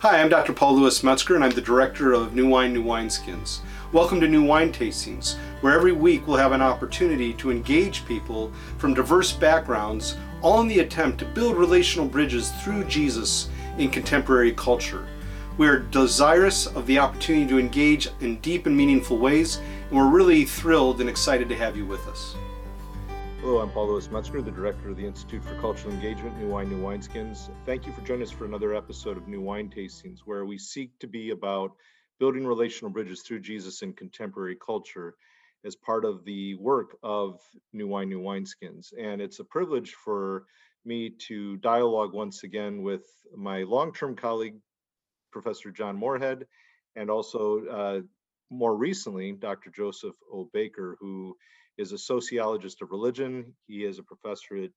[0.00, 0.52] Hi, I'm Dr.
[0.52, 3.58] Paul Louis Metzger, and I'm the director of New Wine, New Wineskins.
[3.90, 8.52] Welcome to New Wine Tastings, where every week we'll have an opportunity to engage people
[8.76, 14.52] from diverse backgrounds, all in the attempt to build relational bridges through Jesus in contemporary
[14.52, 15.04] culture.
[15.56, 20.06] We are desirous of the opportunity to engage in deep and meaningful ways, and we're
[20.06, 22.36] really thrilled and excited to have you with us.
[23.40, 26.68] Hello, I'm Paul Louis Metzger, the director of the Institute for Cultural Engagement, New Wine,
[26.68, 27.48] New Wineskins.
[27.64, 30.90] Thank you for joining us for another episode of New Wine Tastings, where we seek
[30.98, 31.70] to be about
[32.18, 35.14] building relational bridges through Jesus in contemporary culture
[35.64, 37.40] as part of the work of
[37.72, 38.92] New Wine, New Wineskins.
[38.98, 40.42] And it's a privilege for
[40.84, 44.56] me to dialogue once again with my long-term colleague,
[45.30, 46.44] Professor John Morehead,
[46.96, 48.00] and also uh,
[48.50, 49.70] more recently, Dr.
[49.70, 50.50] Joseph O.
[50.52, 51.36] Baker, who
[51.78, 53.54] is a sociologist of religion.
[53.66, 54.70] He is a professor at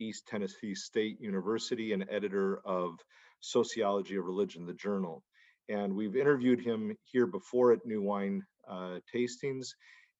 [0.00, 2.98] East Tennessee State University and editor of
[3.40, 5.22] Sociology of Religion, the journal.
[5.68, 9.68] And we've interviewed him here before at New Wine uh, Tastings.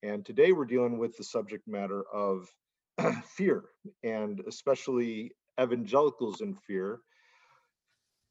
[0.03, 2.47] And today we're dealing with the subject matter of
[3.25, 3.63] fear,
[4.03, 6.99] and especially evangelicals in fear.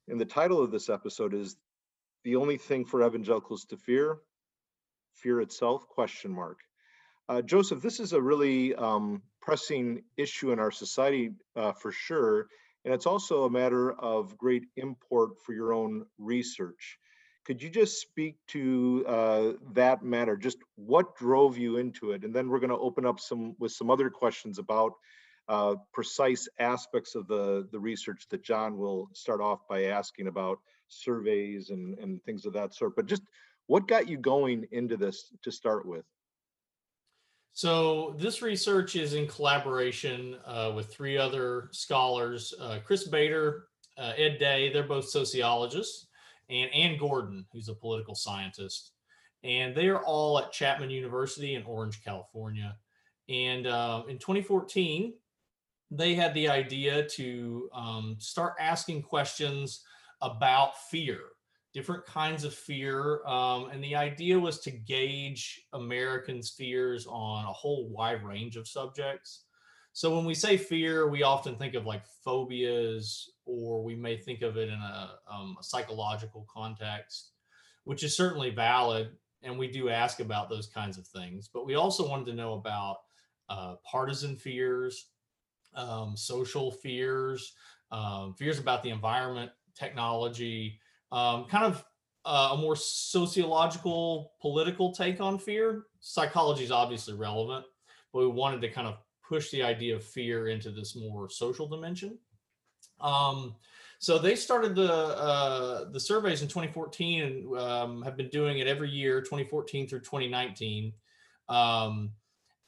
[0.09, 1.57] And the title of this episode is
[2.25, 4.19] The Only Thing for Evangelicals to Fear,
[5.15, 6.59] Fear Itself, question mark.
[7.29, 12.47] Uh, Joseph, this is a really um, pressing issue in our society uh, for sure,
[12.85, 16.99] and it's also a matter of great import for your own research.
[17.45, 20.37] Could you just speak to uh, that matter?
[20.37, 23.73] Just what drove you into it, and then we're going to open up some with
[23.73, 24.93] some other questions about
[25.49, 30.59] uh, precise aspects of the the research that John will start off by asking about
[30.89, 32.95] surveys and and things of that sort.
[32.95, 33.23] But just
[33.67, 36.05] what got you going into this to start with?
[37.57, 44.13] So this research is in collaboration uh, with three other scholars, uh, Chris Bader, uh,
[44.15, 46.09] Ed Day, they're both sociologists,
[46.51, 48.93] and Ann Gordon, who's a political scientist.
[49.43, 52.77] And they are all at Chapman University in Orange, California.
[53.31, 55.15] And uh, in 2014,
[55.91, 59.83] they had the idea to um, start asking questions
[60.21, 61.21] about fear
[61.77, 63.23] different kinds of fear.
[63.27, 68.67] Um, and the idea was to gauge Americans' fears on a whole wide range of
[68.67, 69.45] subjects.
[69.93, 74.41] So when we say fear, we often think of like phobias, or we may think
[74.41, 77.33] of it in a, um, a psychological context,
[77.85, 79.11] which is certainly valid.
[79.43, 81.51] And we do ask about those kinds of things.
[81.53, 82.97] But we also wanted to know about
[83.51, 85.11] uh, partisan fears,
[85.75, 87.53] um, social fears,
[87.93, 90.81] um, fears about the environment, technology,
[91.13, 91.85] um, kind of
[92.25, 95.85] uh, a more sociological, political take on fear.
[96.01, 97.65] Psychology is obviously relevant,
[98.13, 98.97] but we wanted to kind of
[99.27, 102.19] push the idea of fear into this more social dimension.
[103.01, 103.55] Um,
[103.99, 108.67] so they started the uh, the surveys in 2014 and um, have been doing it
[108.67, 110.93] every year, 2014 through 2019.
[111.49, 112.11] Um,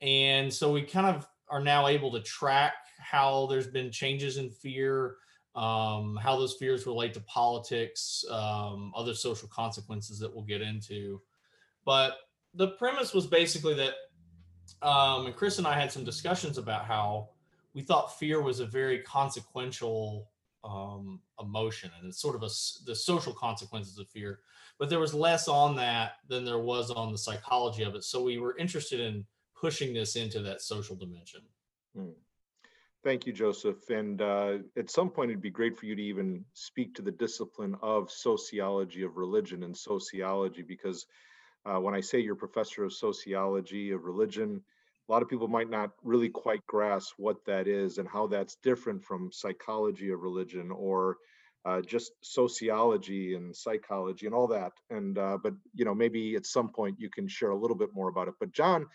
[0.00, 4.50] and so we kind of are now able to track how there's been changes in
[4.50, 5.16] fear
[5.54, 11.20] um, how those fears relate to politics, um, other social consequences that we'll get into.
[11.84, 12.16] But
[12.54, 13.94] the premise was basically that,
[14.87, 17.31] um, and Chris and I had some discussions about how
[17.75, 20.28] we thought fear was a very consequential
[20.64, 22.50] um, emotion, and it's sort of a
[22.87, 24.41] the social consequences of fear.
[24.78, 28.04] But there was less on that than there was on the psychology of it.
[28.04, 29.25] So we were interested in
[29.60, 31.41] pushing this into that social dimension.
[31.97, 32.10] Hmm.
[33.04, 33.88] Thank you, Joseph.
[33.91, 37.12] And uh, at some point, it'd be great for you to even speak to the
[37.12, 41.06] discipline of sociology of religion and sociology, because
[41.66, 44.62] uh, when I say you're professor of sociology of religion,
[45.08, 48.56] a lot of people might not really quite grasp what that is and how that's
[48.62, 51.19] different from psychology of religion or
[51.64, 54.72] uh, just sociology and psychology and all that.
[54.91, 57.91] And uh, but you know maybe at some point you can share a little bit
[57.94, 58.34] more about it.
[58.41, 58.87] But John,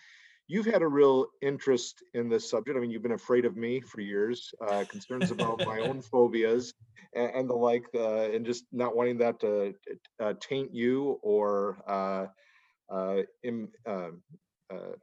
[0.48, 2.78] you've had a real interest in this subject.
[2.78, 6.74] I mean, you've been afraid of me for years, uh, concerns about my own phobias
[7.16, 9.74] and, and the like, uh, and just not wanting that to
[10.22, 12.26] uh, taint you or uh,
[12.94, 14.10] uh, Im, uh,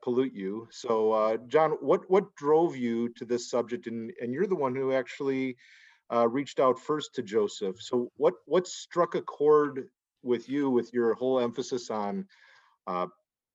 [0.03, 0.67] pollute you.
[0.71, 3.87] So, John, what what drove you to this subject?
[3.87, 5.57] And and you're the one who actually
[6.29, 7.77] reached out first to Joseph.
[7.81, 9.89] So, what what struck a chord
[10.23, 12.27] with you with your whole emphasis on
[12.87, 13.07] uh,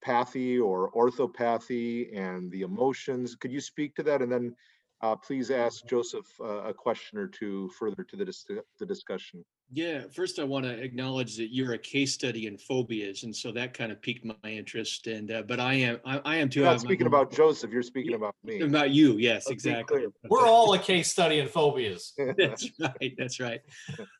[0.05, 3.35] pathy or orthopathy and the emotions.
[3.35, 4.21] Could you speak to that?
[4.21, 4.55] And then
[5.01, 8.45] uh, please ask Joseph uh, a question or two further to the, dis
[8.79, 9.43] the discussion.
[9.71, 13.51] Yeah, first I want to acknowledge that you're a case study in phobias, and so
[13.53, 15.07] that kind of piqued my interest.
[15.07, 16.59] And uh, but I am I, I am too.
[16.61, 18.61] You're I not speaking own- about Joseph, you're speaking about me.
[18.61, 19.17] about you.
[19.17, 20.05] Yes, Let's exactly.
[20.29, 22.13] We're all a case study in phobias.
[22.37, 23.15] That's right.
[23.17, 23.59] That's right.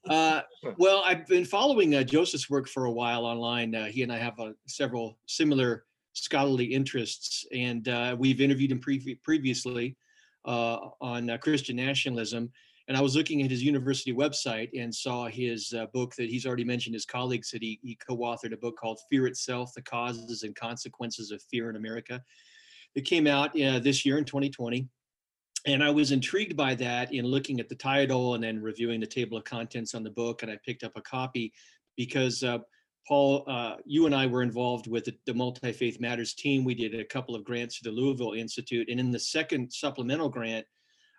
[0.10, 0.42] Uh,
[0.78, 3.76] well, I've been following uh, Joseph's work for a while online.
[3.76, 8.80] Uh, he and I have uh, several similar scholarly interests, and uh, we've interviewed him
[8.82, 9.96] previ- previously
[10.46, 12.52] uh, on uh, Christian nationalism.
[12.88, 16.46] And I was looking at his university website and saw his uh, book that he's
[16.46, 16.94] already mentioned.
[16.94, 21.32] His colleagues that he, he co-authored a book called "Fear Itself: The Causes and Consequences
[21.32, 22.24] of Fear in America."
[22.94, 24.88] It came out uh, this year in 2020
[25.66, 29.08] and I was intrigued by that in looking at the title and then reviewing the
[29.08, 30.44] table of contents on the book.
[30.44, 31.54] And I picked up a copy
[31.98, 32.60] because uh,
[33.08, 36.64] Paul, uh, you and I were involved with the, the Multi Faith Matters team.
[36.64, 40.30] We did a couple of grants to the Louisville Institute, and in the second supplemental
[40.30, 40.66] grant,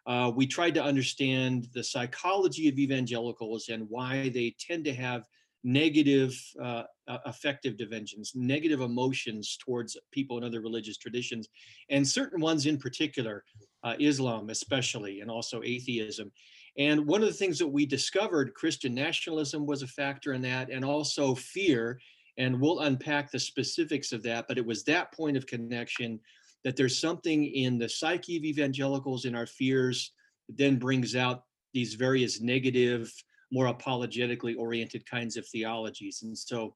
[0.06, 5.24] uh, we tried to understand the psychology of evangelicals and why they tend to have
[5.64, 6.84] negative uh,
[7.24, 11.48] affective dimensions, negative emotions towards people in other religious traditions,
[11.90, 13.42] and certain ones in particular
[13.82, 16.30] uh, Islam, especially, and also atheism.
[16.78, 20.70] And one of the things that we discovered, Christian nationalism was a factor in that,
[20.70, 21.98] and also fear.
[22.38, 24.46] And we'll unpack the specifics of that.
[24.46, 26.20] But it was that point of connection
[26.66, 30.10] that there's something in the psyche of evangelicals in our fears
[30.48, 33.12] that then brings out these various negative,
[33.52, 36.22] more apologetically oriented kinds of theologies.
[36.24, 36.74] And so,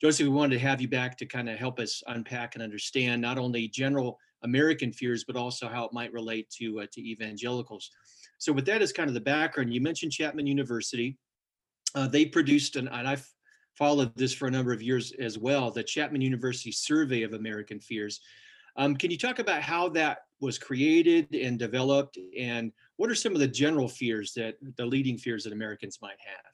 [0.00, 3.20] Joseph, we wanted to have you back to kind of help us unpack and understand
[3.20, 7.90] not only general American fears, but also how it might relate to uh, to evangelicals.
[8.38, 11.18] So, with that as kind of the background, you mentioned Chapman University.
[11.96, 13.28] Uh, they produced, an, and I've
[13.76, 17.80] followed this for a number of years as well, the Chapman University Survey of American
[17.80, 18.20] Fears.
[18.76, 23.32] Um, can you talk about how that was created and developed, and what are some
[23.32, 26.52] of the general fears that the leading fears that Americans might have?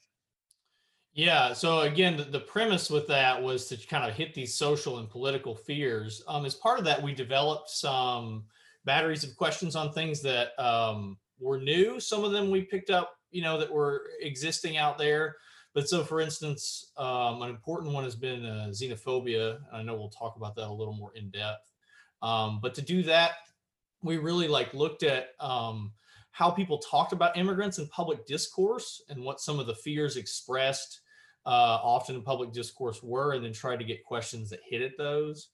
[1.14, 1.52] Yeah.
[1.52, 5.10] So again, the, the premise with that was to kind of hit these social and
[5.10, 6.22] political fears.
[6.28, 8.44] Um, as part of that, we developed some
[8.84, 11.98] batteries of questions on things that um, were new.
[11.98, 15.36] Some of them we picked up, you know, that were existing out there.
[15.74, 19.58] But so, for instance, um, an important one has been uh, xenophobia.
[19.72, 21.67] I know we'll talk about that a little more in depth.
[22.22, 23.32] Um, but to do that,
[24.02, 25.92] we really like looked at um,
[26.30, 31.00] how people talked about immigrants in public discourse and what some of the fears expressed
[31.46, 34.96] uh, often in public discourse were, and then tried to get questions that hit at
[34.98, 35.48] those.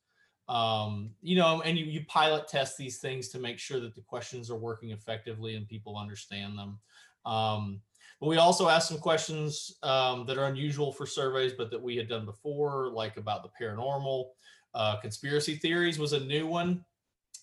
[0.48, 4.02] Um, you know, and you, you pilot test these things to make sure that the
[4.02, 6.78] questions are working effectively and people understand them.
[7.24, 7.80] Um,
[8.20, 11.96] but we also asked some questions um, that are unusual for surveys, but that we
[11.96, 14.26] had done before, like about the paranormal.
[14.74, 16.84] Uh, conspiracy theories was a new one.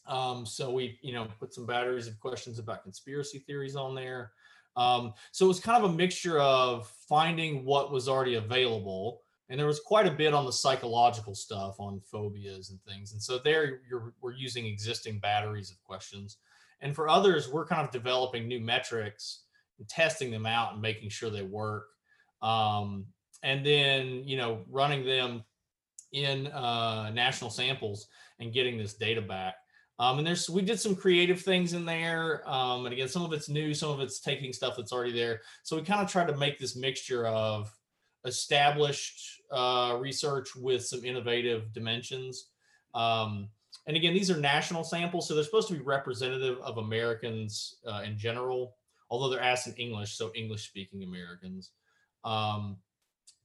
[0.07, 4.31] Um, so we, you know, put some batteries of questions about conspiracy theories on there.
[4.75, 9.59] Um, so it was kind of a mixture of finding what was already available, and
[9.59, 13.11] there was quite a bit on the psychological stuff on phobias and things.
[13.11, 16.37] And so there, you're we're using existing batteries of questions,
[16.79, 19.43] and for others, we're kind of developing new metrics
[19.77, 21.87] and testing them out and making sure they work.
[22.41, 23.05] Um,
[23.43, 25.43] and then, you know, running them
[26.11, 28.07] in uh, national samples
[28.39, 29.55] and getting this data back.
[29.99, 32.47] Um, and there's we did some creative things in there.
[32.49, 35.41] Um, and again, some of it's new, some of it's taking stuff that's already there.
[35.63, 37.71] So we kind of tried to make this mixture of
[38.25, 42.47] established uh, research with some innovative dimensions.
[42.95, 43.49] Um,
[43.87, 48.01] and again, these are national samples, so they're supposed to be representative of Americans uh,
[48.05, 48.75] in general,
[49.09, 51.71] although they're asked in English, so English speaking Americans.
[52.23, 52.77] Um,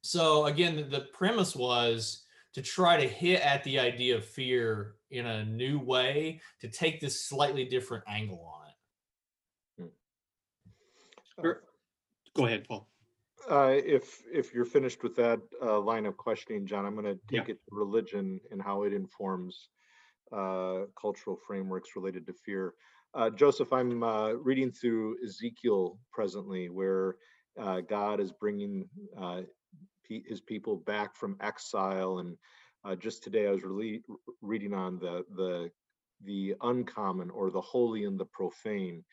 [0.02, 2.22] so again, the premise was
[2.56, 7.02] to try to hit at the idea of fear in a new way to take
[7.02, 9.92] this slightly different angle on it.
[11.38, 11.60] Sure.
[12.34, 12.88] Go ahead, Paul.
[13.50, 17.20] Uh, if, if you're finished with that uh, line of questioning, John, I'm going to
[17.30, 17.40] Yeah.
[17.40, 19.68] take it to religion and how it informs
[20.32, 22.72] uh, cultural frameworks related to fear.
[23.12, 27.16] Uh, Joseph, I'm uh, reading through Ezekiel presently, where
[27.60, 28.88] uh, God is bringing
[29.20, 29.46] uh, pe-
[30.08, 32.18] his people back from exile.
[32.18, 32.36] And
[32.84, 34.02] uh, just today, I was really
[34.42, 35.70] reading on the the
[36.24, 39.04] the uncommon or the holy and the profane,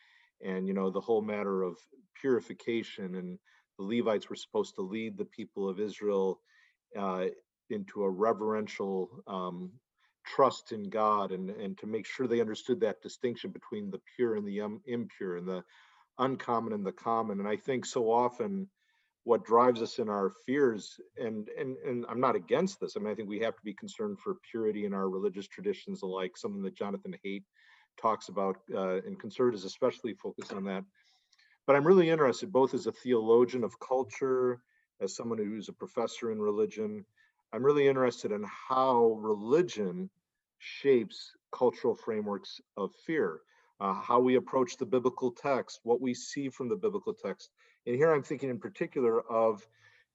[0.41, 1.77] and you know the whole matter of
[2.19, 3.39] purification and
[3.77, 6.39] the Levites were supposed to lead the people of Israel
[6.97, 7.25] uh,
[7.69, 9.71] into a reverential um,
[10.25, 14.35] trust in God and, and to make sure they understood that distinction between the pure
[14.35, 15.63] and the impure and the
[16.17, 17.39] uncommon and the common.
[17.39, 18.67] And I think so often
[19.25, 23.11] what drives us in our fears, and, and, and I'm not against this, I mean,
[23.11, 26.61] I think we have to be concerned for purity in our religious traditions alike, something
[26.63, 27.43] that Jonathan Haidt
[28.01, 30.83] talks about, uh, and conservatives especially focus on that
[31.65, 34.61] but I'm really interested both as a theologian of culture
[35.01, 37.05] as someone who's a professor in religion,
[37.51, 40.09] I'm really interested in how religion
[40.59, 43.41] shapes cultural frameworks of fear,
[43.79, 47.49] uh, how we approach the biblical text, what we see from the biblical text.
[47.85, 49.65] And here I'm thinking in particular of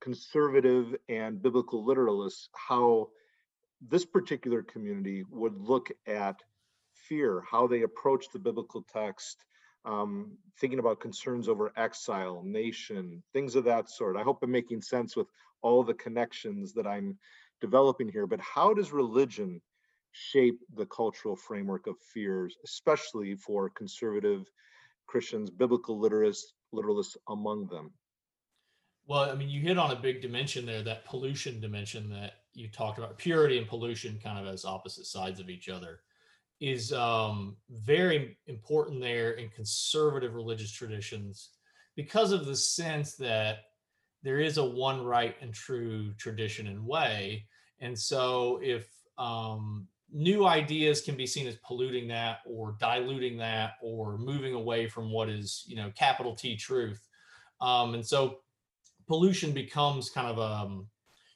[0.01, 3.09] conservative and biblical literalists, how
[3.81, 6.41] this particular community would look at
[6.93, 9.45] fear, how they approach the biblical text,
[9.85, 14.17] um, thinking about concerns over exile, nation, things of that sort.
[14.17, 15.27] I hope I'm making sense with
[15.61, 17.17] all the connections that I'm
[17.61, 19.61] developing here, but how does religion
[20.11, 24.49] shape the cultural framework of fears, especially for conservative
[25.07, 27.91] Christians, biblical literalists, literalists among them?
[29.07, 32.67] Well, I mean, you hit on a big dimension there, that pollution dimension that you
[32.67, 33.17] talked about.
[33.17, 36.01] Purity and pollution kind of as opposite sides of each other
[36.59, 41.51] is um, very important there in conservative religious traditions
[41.95, 43.59] because of the sense that
[44.23, 47.45] there is a one right and true tradition and way.
[47.79, 53.73] And so if um, new ideas can be seen as polluting that or diluting that
[53.81, 57.07] or moving away from what is, you know, capital T truth.
[57.61, 58.39] Um, and so
[59.07, 60.87] pollution becomes kind of um,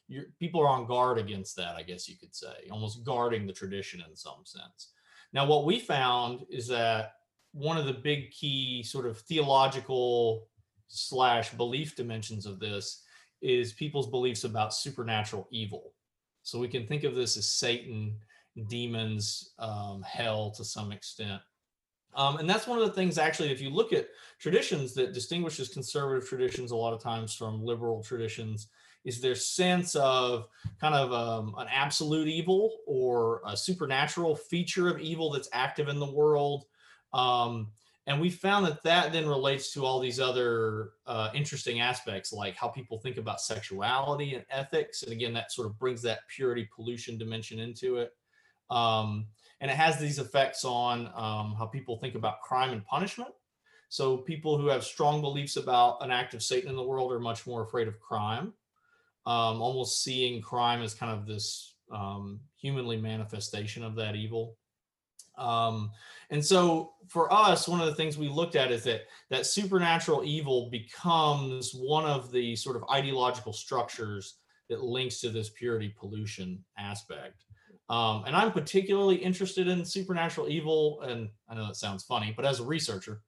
[0.08, 3.52] your people are on guard against that, I guess you could say, almost guarding the
[3.52, 4.92] tradition in some sense.
[5.32, 7.14] Now, what we found is that
[7.52, 10.48] one of the big key sort of theological
[10.88, 13.02] slash belief dimensions of this
[13.40, 15.92] is people's beliefs about supernatural evil.
[16.42, 18.16] So we can think of this as Satan,
[18.68, 21.40] demons, um, hell to some extent.
[22.16, 24.08] Um, and that's one of the things, actually, if you look at
[24.38, 28.68] traditions that distinguishes conservative traditions a lot of times from liberal traditions,
[29.04, 30.48] is their sense of
[30.80, 35.98] kind of um, an absolute evil or a supernatural feature of evil that's active in
[35.98, 36.64] the world.
[37.12, 37.72] Um,
[38.06, 42.54] and we found that that then relates to all these other uh, interesting aspects, like
[42.54, 45.02] how people think about sexuality and ethics.
[45.02, 48.12] And again, that sort of brings that purity pollution dimension into it.
[48.70, 49.26] Um,
[49.60, 53.30] and it has these effects on um, how people think about crime and punishment.
[53.88, 57.20] So people who have strong beliefs about an act of Satan in the world are
[57.20, 58.52] much more afraid of crime
[59.26, 64.56] um, almost seeing crime as kind of this um, humanly manifestation of that evil.
[65.36, 65.90] Um,
[66.30, 70.22] and so for us, one of the things we looked at is that that supernatural
[70.24, 74.36] evil becomes one of the sort of ideological structures
[74.68, 77.44] that links to this purity pollution aspect.
[77.90, 82.46] Um, and I'm particularly interested in supernatural evil, and I know that sounds funny, but
[82.46, 83.20] as a researcher,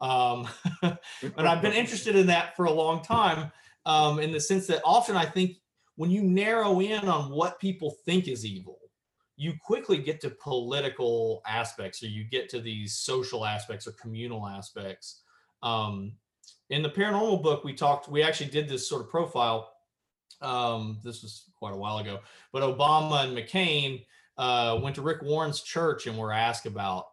[0.00, 0.48] um,
[0.82, 3.50] but I've been interested in that for a long time
[3.86, 5.56] um, in the sense that often I think
[5.96, 8.78] when you narrow in on what people think is evil,
[9.36, 14.46] you quickly get to political aspects or you get to these social aspects or communal
[14.46, 15.22] aspects.
[15.62, 16.12] Um,
[16.70, 19.70] in the paranormal book, we talked, we actually did this sort of profile.
[20.42, 22.20] Um, this was quite a while ago,
[22.52, 24.04] but Obama and McCain
[24.38, 27.06] uh, went to Rick Warren's church and were asked about,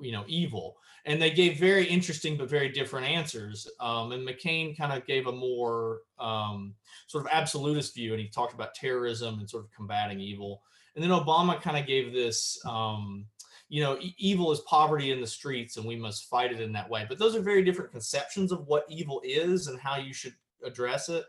[0.00, 3.68] you know, evil and they gave very interesting but very different answers.
[3.80, 6.74] Um, and McCain kind of gave a more um,
[7.06, 10.62] sort of absolutist view, and he talked about terrorism and sort of combating evil.
[10.94, 13.26] And then Obama kind of gave this, um,
[13.68, 16.72] you know, e- evil is poverty in the streets, and we must fight it in
[16.72, 17.06] that way.
[17.08, 21.08] But those are very different conceptions of what evil is and how you should address
[21.08, 21.24] it.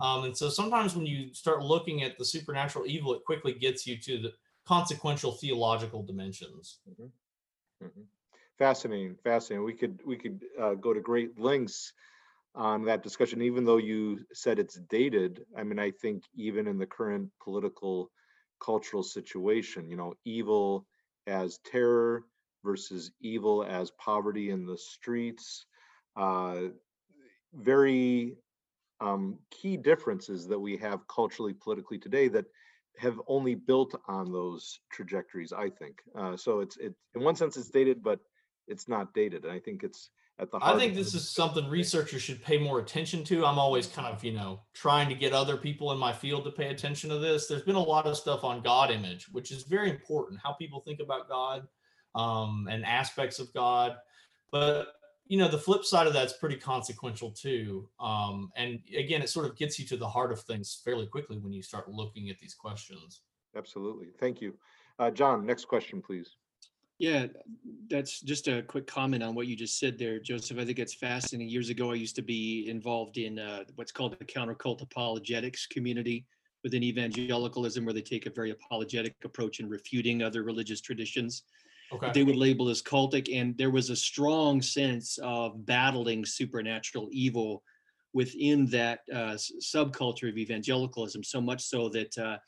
[0.00, 3.86] Um, and so sometimes when you start looking at the supernatural evil, it quickly gets
[3.86, 4.32] you to the
[4.66, 6.78] consequential theological dimensions.
[6.90, 7.86] Mm-hmm.
[7.86, 8.02] Mm-hmm
[8.58, 9.64] fascinating, fascinating.
[9.64, 11.92] We could we could uh, go to great lengths
[12.54, 15.44] on that discussion, even though you said it's dated.
[15.56, 18.10] I mean, I think even in the current political
[18.60, 20.86] cultural situation, you know, evil
[21.26, 22.24] as terror
[22.64, 25.66] versus evil as poverty in the streets,
[26.16, 26.68] uh,
[27.52, 28.36] very
[29.00, 32.46] um, key differences that we have culturally, politically today that
[32.98, 35.52] have only built on those trajectories.
[35.52, 36.60] I think uh, so.
[36.60, 38.20] It's it in one sense it's dated, but
[38.68, 39.44] it's not dated.
[39.44, 42.78] And I think it's at the I think this is something researchers should pay more
[42.78, 43.44] attention to.
[43.44, 46.50] I'm always kind of, you know, trying to get other people in my field to
[46.50, 47.46] pay attention to this.
[47.46, 50.80] There's been a lot of stuff on God image, which is very important, how people
[50.80, 51.66] think about God
[52.14, 53.96] um, and aspects of God.
[54.50, 54.88] But
[55.28, 57.88] you know, the flip side of that's pretty consequential too.
[57.98, 61.38] Um, and again, it sort of gets you to the heart of things fairly quickly
[61.38, 63.22] when you start looking at these questions.
[63.56, 64.08] Absolutely.
[64.20, 64.54] Thank you.
[64.98, 66.36] Uh, John, next question, please.
[66.98, 67.26] Yeah,
[67.90, 70.58] that's just a quick comment on what you just said there, Joseph.
[70.58, 71.50] I think it's fascinating.
[71.50, 75.66] Years ago, I used to be involved in uh, what's called the counter cult apologetics
[75.66, 76.24] community
[76.64, 81.42] within evangelicalism, where they take a very apologetic approach in refuting other religious traditions.
[81.92, 82.10] Okay.
[82.12, 87.62] They would label as cultic, and there was a strong sense of battling supernatural evil
[88.12, 92.38] within that uh, subculture of evangelicalism, so much so that uh,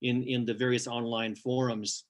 [0.00, 2.04] in in the various online forums,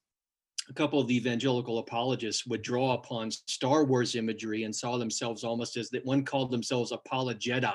[0.69, 5.43] a couple of the evangelical apologists would draw upon Star Wars imagery and saw themselves
[5.43, 7.73] almost as that one called themselves apologeti,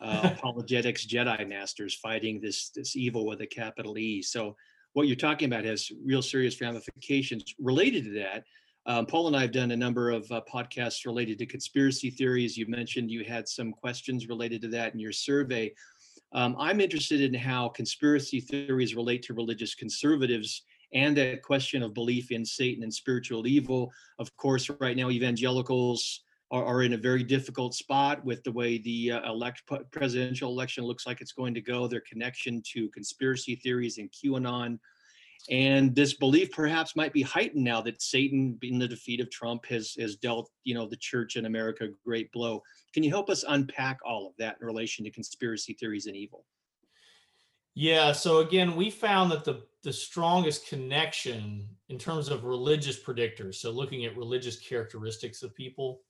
[0.00, 4.22] uh, apologetics Jedi masters fighting this this evil with a capital E.
[4.22, 4.56] So
[4.94, 8.44] what you're talking about has real serious ramifications related to that.
[8.86, 12.56] Um, Paul and I have done a number of uh, podcasts related to conspiracy theories.
[12.56, 15.72] You mentioned you had some questions related to that in your survey.
[16.32, 21.94] Um, I'm interested in how conspiracy theories relate to religious conservatives and that question of
[21.94, 23.90] belief in Satan and spiritual evil.
[24.18, 26.23] Of course, right now, evangelicals
[26.54, 30.84] are, are in a very difficult spot with the way the uh, elect presidential election
[30.84, 34.78] looks like it's going to go, their connection to conspiracy theories and QAnon.
[35.50, 39.66] And this belief perhaps might be heightened now that Satan, in the defeat of Trump,
[39.66, 42.62] has has dealt, you know, the church in America a great blow.
[42.94, 46.46] Can you help us unpack all of that in relation to conspiracy theories and evil?
[47.74, 48.12] Yeah.
[48.12, 53.70] So again, we found that the the strongest connection in terms of religious predictors, so
[53.70, 56.00] looking at religious characteristics of people,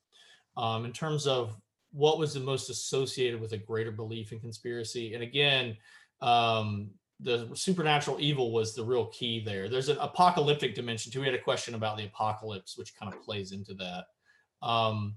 [0.57, 1.57] um, in terms of
[1.93, 5.15] what was the most associated with a greater belief in conspiracy.
[5.15, 5.77] And again,
[6.21, 9.69] um, the supernatural evil was the real key there.
[9.69, 11.21] There's an apocalyptic dimension too.
[11.21, 14.07] We had a question about the apocalypse, which kind of plays into that.
[14.67, 15.17] Um,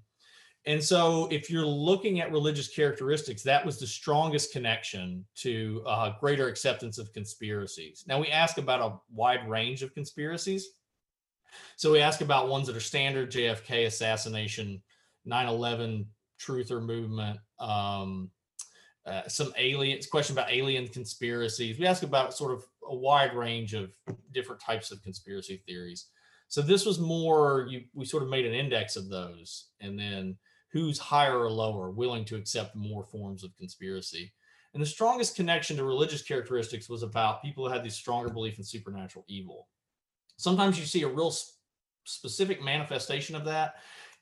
[0.68, 6.14] and so, if you're looking at religious characteristics, that was the strongest connection to uh,
[6.20, 8.04] greater acceptance of conspiracies.
[8.06, 10.68] Now, we ask about a wide range of conspiracies.
[11.78, 14.82] So, we ask about ones that are standard JFK assassination,
[15.28, 16.06] 9 11
[16.40, 18.32] truther movement, um,
[19.06, 21.78] uh, some aliens, question about alien conspiracies.
[21.78, 23.92] We ask about sort of a wide range of
[24.34, 26.08] different types of conspiracy theories.
[26.48, 30.38] So this was more you we sort of made an index of those and then
[30.72, 34.34] who's higher or lower, willing to accept more forms of conspiracy.
[34.74, 38.58] And the strongest connection to religious characteristics was about people who had this stronger belief
[38.58, 39.68] in supernatural evil.
[40.38, 41.56] Sometimes you see a real sp-
[42.04, 43.76] specific manifestation of that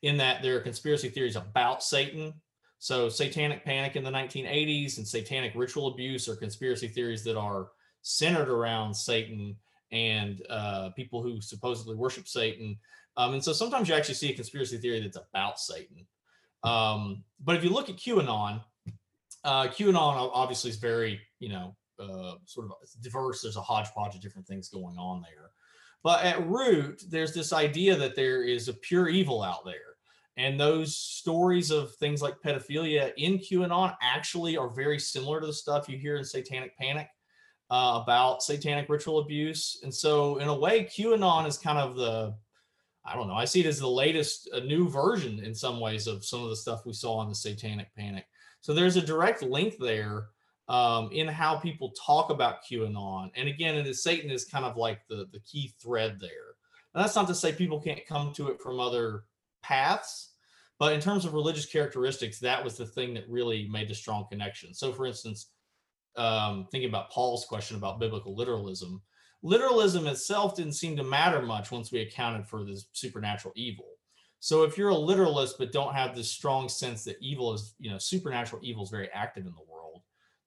[0.05, 2.31] in that there are conspiracy theories about Satan.
[2.77, 7.69] So, satanic panic in the 1980s and satanic ritual abuse are conspiracy theories that are
[8.03, 9.55] centered around Satan
[9.91, 12.77] and uh, people who supposedly worship Satan.
[13.17, 16.05] Um, and so sometimes you actually see a conspiracy theory that's about Satan.
[16.63, 18.61] Um, but if you look at QAnon,
[19.43, 23.41] uh, QAnon obviously is very, you know, uh, sort of diverse.
[23.41, 25.51] There's a hodgepodge of different things going on there.
[26.03, 29.94] But at root, there's this idea that there is a pure evil out there.
[30.37, 35.53] And those stories of things like pedophilia in QAnon actually are very similar to the
[35.53, 37.07] stuff you hear in Satanic Panic
[37.69, 39.79] uh, about satanic ritual abuse.
[39.83, 42.35] And so, in a way, QAnon is kind of the
[43.05, 43.35] I don't know.
[43.35, 46.49] I see it as the latest, a new version in some ways of some of
[46.49, 48.25] the stuff we saw in the Satanic Panic.
[48.61, 50.29] So there's a direct link there
[50.67, 53.29] um, in how people talk about QAnon.
[53.35, 56.55] And again, it is Satan is kind of like the the key thread there.
[56.93, 59.25] And that's not to say people can't come to it from other
[59.65, 60.33] paths,
[60.79, 64.25] but in terms of religious characteristics, that was the thing that really made the strong
[64.29, 64.73] connection.
[64.73, 65.51] So, for instance,
[66.17, 69.01] um, thinking about Paul's question about biblical literalism,
[69.41, 73.85] literalism itself didn't seem to matter much once we accounted for this supernatural evil.
[74.39, 77.89] So if you're a literalist but don't have this strong sense that evil is, you
[77.89, 80.03] know, supernatural evil is very active in the world,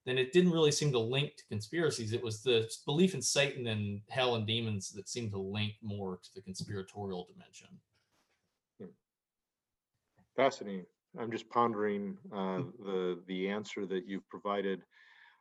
[0.07, 2.13] then it didn't really seem to link to conspiracies.
[2.13, 6.19] It was the belief in Satan and hell and demons that seemed to link more
[6.23, 7.69] to the conspiratorial dimension.
[10.39, 10.87] Fascinating.
[11.19, 14.83] I'm just pondering uh, the the answer that you've provided.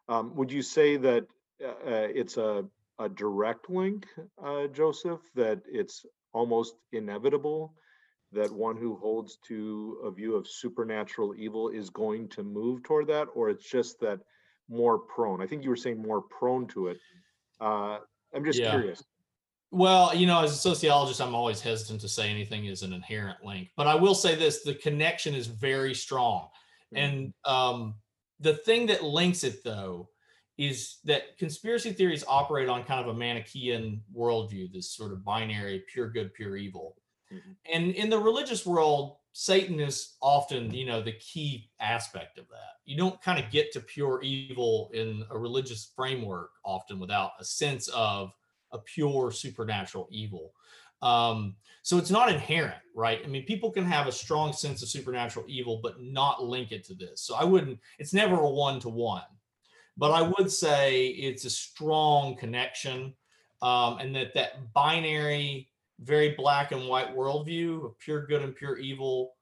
[0.10, 1.28] Um, would you say that
[1.64, 2.66] uh, uh it's a
[2.98, 4.08] a direct link,
[4.44, 7.76] uh, Joseph, that it's almost inevitable
[8.32, 13.06] that one who holds to a view of supernatural evil is going to move toward
[13.08, 14.20] that, or it's just that
[14.68, 15.44] more prone?
[15.44, 16.98] I think you were saying more prone to it.
[17.62, 18.00] Uh,
[18.34, 18.72] I'm just yeah.
[18.72, 19.04] curious.
[19.72, 23.44] Well, you know, as a sociologist, I'm always hesitant to say anything is an inherent
[23.44, 26.48] link, but I will say this the connection is very strong.
[26.94, 26.98] Mm-hmm.
[26.98, 27.96] And um,
[28.40, 30.10] the thing that links it, though,
[30.58, 35.84] is that conspiracy theories operate on kind of a Manichaean worldview, this sort of binary,
[35.92, 36.96] pure good, pure evil.
[37.32, 37.52] Mm-hmm.
[37.74, 42.78] And in the religious world, Satan is often, you know, the key aspect of that.
[42.86, 47.44] You don't kind of get to pure evil in a religious framework often without a
[47.44, 48.32] sense of
[48.72, 50.54] a pure supernatural evil.
[51.02, 53.22] Um, so it's not inherent, right?
[53.24, 56.84] I mean, people can have a strong sense of supernatural evil, but not link it
[56.86, 57.22] to this.
[57.22, 59.24] So I wouldn't, it's never a one to one
[59.98, 63.14] but I would say it's a strong connection,
[63.62, 68.78] um, and that that binary, very black and white worldview of pure good and pure
[68.78, 69.34] evil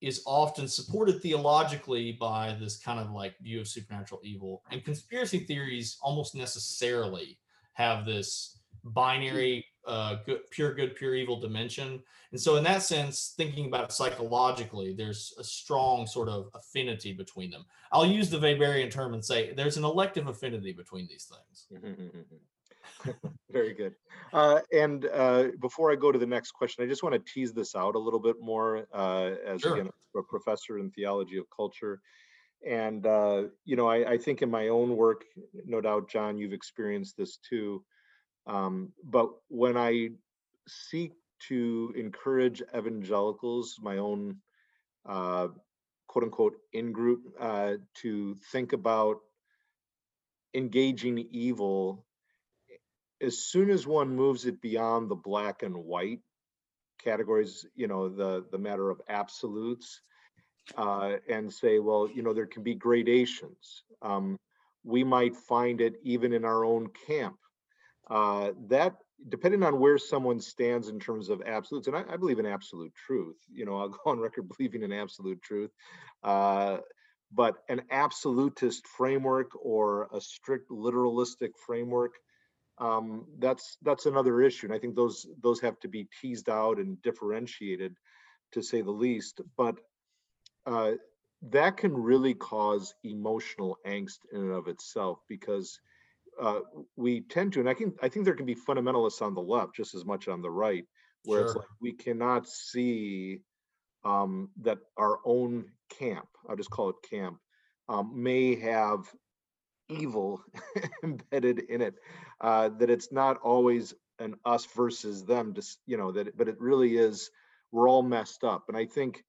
[0.00, 4.62] is often supported theologically by this kind of like view of supernatural evil.
[4.70, 7.38] And conspiracy theories almost necessarily
[7.72, 12.02] have this binary uh, good, pure good, pure evil dimension.
[12.32, 17.12] And so, in that sense, thinking about it psychologically, there's a strong sort of affinity
[17.12, 17.64] between them.
[17.92, 21.84] I'll use the Weberian term and say there's an elective affinity between these things.
[23.50, 23.94] Very good.
[24.32, 27.52] Uh, and uh, before I go to the next question, I just want to tease
[27.52, 29.74] this out a little bit more uh, as Sure.
[29.74, 32.00] again, a professor in theology of culture.
[32.66, 35.24] And, uh, you know, I, I think in my own work,
[35.66, 37.84] no doubt, John, you've experienced this too.
[38.46, 40.10] Um, but when I
[40.68, 41.12] seek
[41.48, 44.36] to encourage evangelicals, my own
[45.06, 45.48] uh,
[46.08, 49.20] quote unquote in group, uh, to think about
[50.54, 52.04] engaging evil
[53.20, 56.20] as soon as one moves it beyond the black and white
[57.02, 60.00] categories, you know, the the matter of absolutes,
[60.76, 63.84] uh, and say, well, you know, there can be gradations.
[64.02, 64.36] Um,
[64.84, 67.36] we might find it even in our own camp.
[68.08, 68.96] Uh, that
[69.28, 72.92] depending on where someone stands in terms of absolutes, and I, I believe in absolute
[73.06, 73.36] truth.
[73.50, 75.70] You know, I'll go on record believing in absolute truth.
[76.22, 76.78] Uh,
[77.32, 82.12] but an absolutist framework or a strict literalistic framework
[82.78, 86.78] um, that's that's another issue, and I think those those have to be teased out
[86.78, 87.96] and differentiated,
[88.52, 89.40] to say the least.
[89.56, 89.76] But
[90.66, 90.92] uh,
[91.50, 95.78] that can really cause emotional angst in and of itself because
[96.40, 96.60] uh,
[96.96, 99.74] we tend to, and I can I think there can be fundamentalists on the left
[99.74, 100.84] just as much on the right,
[101.24, 103.40] where it's like we cannot see
[104.04, 105.66] um, that our own
[105.98, 107.38] camp, I'll just call it camp,
[107.88, 109.00] um, may have
[109.88, 110.42] evil
[111.02, 111.94] embedded in it
[112.40, 116.48] uh, that it's not always an us versus them just you know that it- but
[116.48, 117.30] it really is
[117.72, 118.64] we're all messed up.
[118.68, 119.24] And i think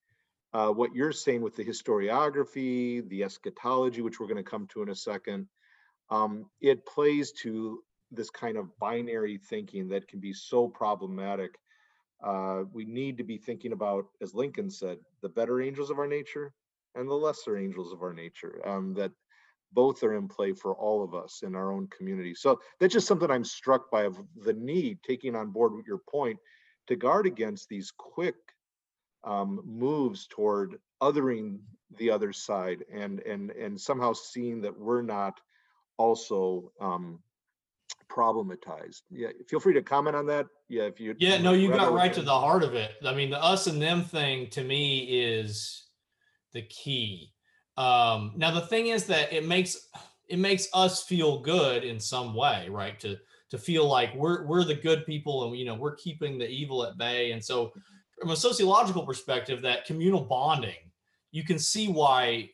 [0.53, 4.81] uh, what you're saying with the historiography the eschatology which we're going to come to
[4.81, 5.47] in a second
[6.09, 11.57] um, it plays to this kind of binary thinking that can be so problematic
[12.23, 16.07] uh, we need to be thinking about as lincoln said the better angels of our
[16.07, 16.53] nature
[16.95, 19.11] and the lesser angels of our nature um, that
[19.75, 22.33] both are in play for all of us in our own community.
[22.33, 26.39] So that's just something I'm struck by of the need, taking on board your point,
[26.87, 28.35] to guard against these quick
[29.23, 31.59] um, moves toward othering
[31.97, 35.39] the other side and and and somehow seeing that we're not
[35.97, 37.19] also um,
[38.09, 39.01] problematized.
[39.09, 40.47] Yeah, feel free to comment on that.
[40.69, 42.91] Yeah, if you Yeah, no, you got right to the heart of it.
[43.05, 45.87] I mean, the us and them thing to me is
[46.53, 47.31] the key.
[47.77, 49.89] Um, now the thing is that it makes
[50.27, 52.99] it makes us feel good in some way, right?
[53.01, 53.17] To
[53.51, 56.85] to feel like we're we're the good people and you know we're keeping the evil
[56.85, 57.31] at bay.
[57.31, 57.73] And so
[58.19, 60.91] from a sociological perspective, that communal bonding,
[61.31, 62.49] you can see why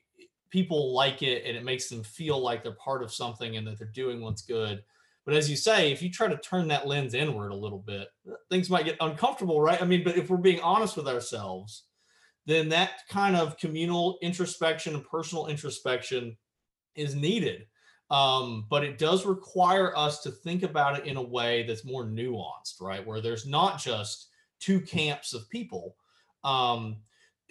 [0.51, 3.77] people like it and it makes them feel like they're part of something and that
[3.77, 4.83] they're doing what's good.
[5.25, 8.09] But as you say, if you try to turn that lens inward a little bit,
[8.49, 9.81] things might get uncomfortable, right?
[9.81, 11.83] I mean, but if we're being honest with ourselves,
[12.45, 16.37] then that kind of communal introspection and personal introspection
[16.95, 17.67] is needed.
[18.09, 22.03] Um, but it does require us to think about it in a way that's more
[22.03, 23.05] nuanced, right?
[23.05, 25.95] Where there's not just two camps of people.
[26.43, 26.97] Um,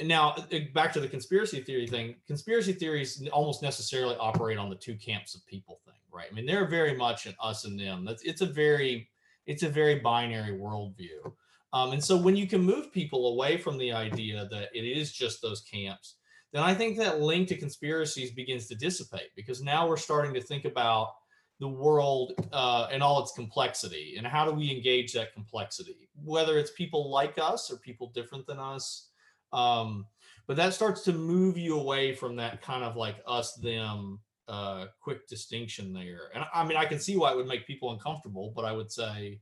[0.04, 2.16] now uh, back to the conspiracy theory thing.
[2.26, 6.28] Conspiracy theories almost necessarily operate on the two camps of people thing, right?
[6.30, 8.04] I mean, they're very much an us and them.
[8.04, 9.08] That's it's a very
[9.46, 11.32] it's a very binary worldview.
[11.72, 15.12] Um, and so when you can move people away from the idea that it is
[15.12, 16.16] just those camps,
[16.52, 20.40] then I think that link to conspiracies begins to dissipate because now we're starting to
[20.40, 21.12] think about
[21.60, 26.58] the world uh, and all its complexity and how do we engage that complexity, whether
[26.58, 29.09] it's people like us or people different than us.
[29.52, 30.06] Um,
[30.46, 34.86] but that starts to move you away from that kind of like us them uh,
[35.00, 36.30] quick distinction there.
[36.34, 38.90] And I mean, I can see why it would make people uncomfortable, but I would
[38.90, 39.40] say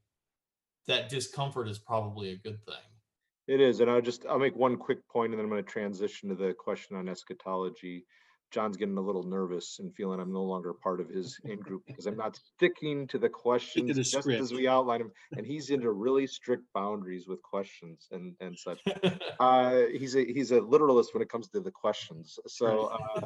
[0.86, 2.74] that discomfort is probably a good thing.
[3.46, 6.28] It is, and I'll just, I'll make one quick point and then I'm gonna transition
[6.28, 8.04] to the question on eschatology.
[8.50, 12.06] John's getting a little nervous and feeling I'm no longer part of his in-group because
[12.06, 15.12] I'm not sticking to the questions the just as we outline them.
[15.36, 18.80] And he's into really strict boundaries with questions and, and such.
[19.40, 22.40] Uh, he's a, he's a literalist when it comes to the questions.
[22.48, 23.20] So, uh,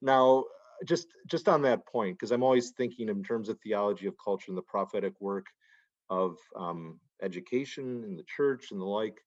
[0.00, 0.44] now,
[0.86, 4.46] just, just on that point, because I'm always thinking in terms of theology of culture
[4.48, 5.46] and the prophetic work
[6.08, 9.20] of um, education in the church and the like.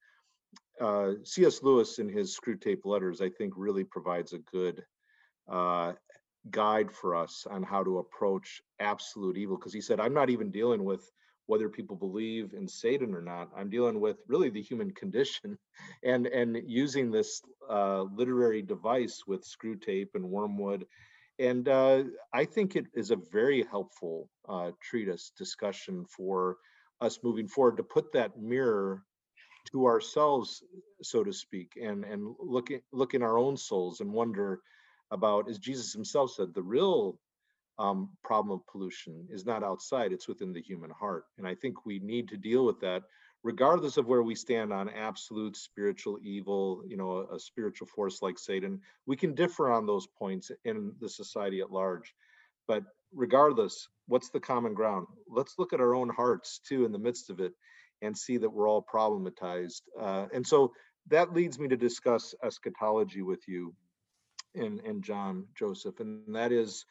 [0.82, 1.62] Uh, C.S.
[1.62, 4.84] Lewis in his Screwtape Letters, I think, really provides a good
[5.50, 5.94] uh,
[6.52, 9.58] guide for us on how to approach absolute evil.
[9.58, 11.10] Because he said, I'm not even dealing with
[11.46, 13.50] whether people believe in Satan or not.
[13.56, 15.58] I'm dealing with really the human condition,
[16.04, 20.86] and and using this uh, literary device with Screwtape and wormwood,
[21.40, 22.04] and uh,
[22.34, 26.58] I think it is a very helpful uh, treatise discussion for
[27.02, 29.04] us moving forward to put that mirror
[29.72, 30.64] to ourselves,
[31.02, 34.62] so to speak, and and look at, look in our own souls and wonder
[35.14, 37.20] about, as Jesus Himself said, the real
[37.80, 41.26] um, problem of pollution is not outside; it's within the human heart.
[41.38, 43.04] And I think we need to deal with that,
[43.44, 46.84] regardless of where we stand on absolute spiritual evil.
[46.88, 48.82] You know, a, a spiritual force like Satan.
[49.06, 52.14] We can differ on those points in the society at large,
[52.68, 55.08] but regardless, what's the common ground?
[55.30, 57.54] Let's look at our own hearts too in the midst of it
[58.02, 59.82] and see that we're all problematized.
[60.00, 60.74] Uh, and so
[61.08, 63.74] that leads me to discuss eschatology with you
[64.56, 66.86] and, and John Joseph, and that is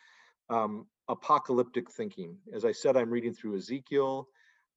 [0.51, 2.37] um, apocalyptic thinking.
[2.53, 4.29] As I said, I'm reading through Ezekiel.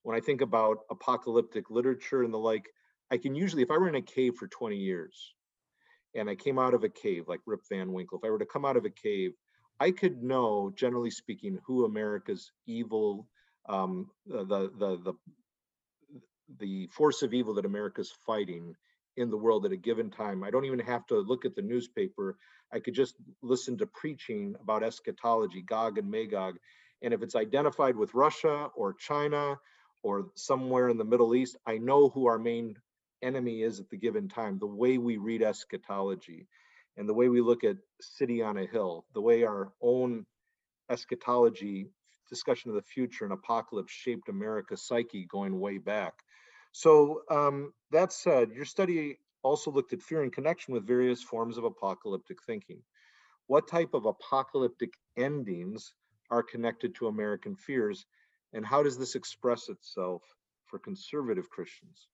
[0.03, 2.67] When I think about apocalyptic literature and the like,
[3.11, 5.33] I can usually, if I were in a cave for 20 years
[6.13, 8.45] and I came out of a cave like Rip Van Winkle, if I were to
[8.45, 9.31] come out of a cave,
[9.79, 13.27] I could know, generally speaking, who America's evil,
[13.67, 15.13] um, the, the, the,
[16.59, 18.75] the force of evil that America's fighting
[19.17, 20.43] in the world at a given time.
[20.43, 22.37] I don't even have to look at the newspaper.
[22.71, 26.57] I could just listen to preaching about eschatology, Gog and Magog.
[27.01, 29.57] And if it's identified with Russia or China
[30.03, 32.75] or somewhere in the Middle East, I know who our main
[33.21, 36.47] enemy is at the given time, the way we read eschatology
[36.97, 40.25] and the way we look at City on a Hill, the way our own
[40.89, 41.87] eschatology,
[42.29, 46.13] discussion of the future and apocalypse shaped America's psyche going way back.
[46.77, 51.57] So um, that said, your study also looked at fear in connection with various forms
[51.57, 52.81] of apocalyptic thinking.
[53.47, 55.93] What type of apocalyptic endings
[56.31, 58.05] are connected to American fears,
[58.51, 60.21] and how does this express itself
[60.65, 62.09] for conservative Christians?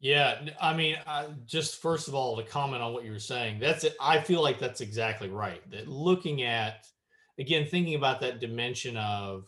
[0.00, 3.60] Yeah, I mean, uh, just first of all, to comment on what you were saying,
[3.60, 3.94] that's it.
[4.00, 5.62] I feel like that's exactly right.
[5.70, 6.88] That looking at,
[7.38, 9.46] again, thinking about that dimension of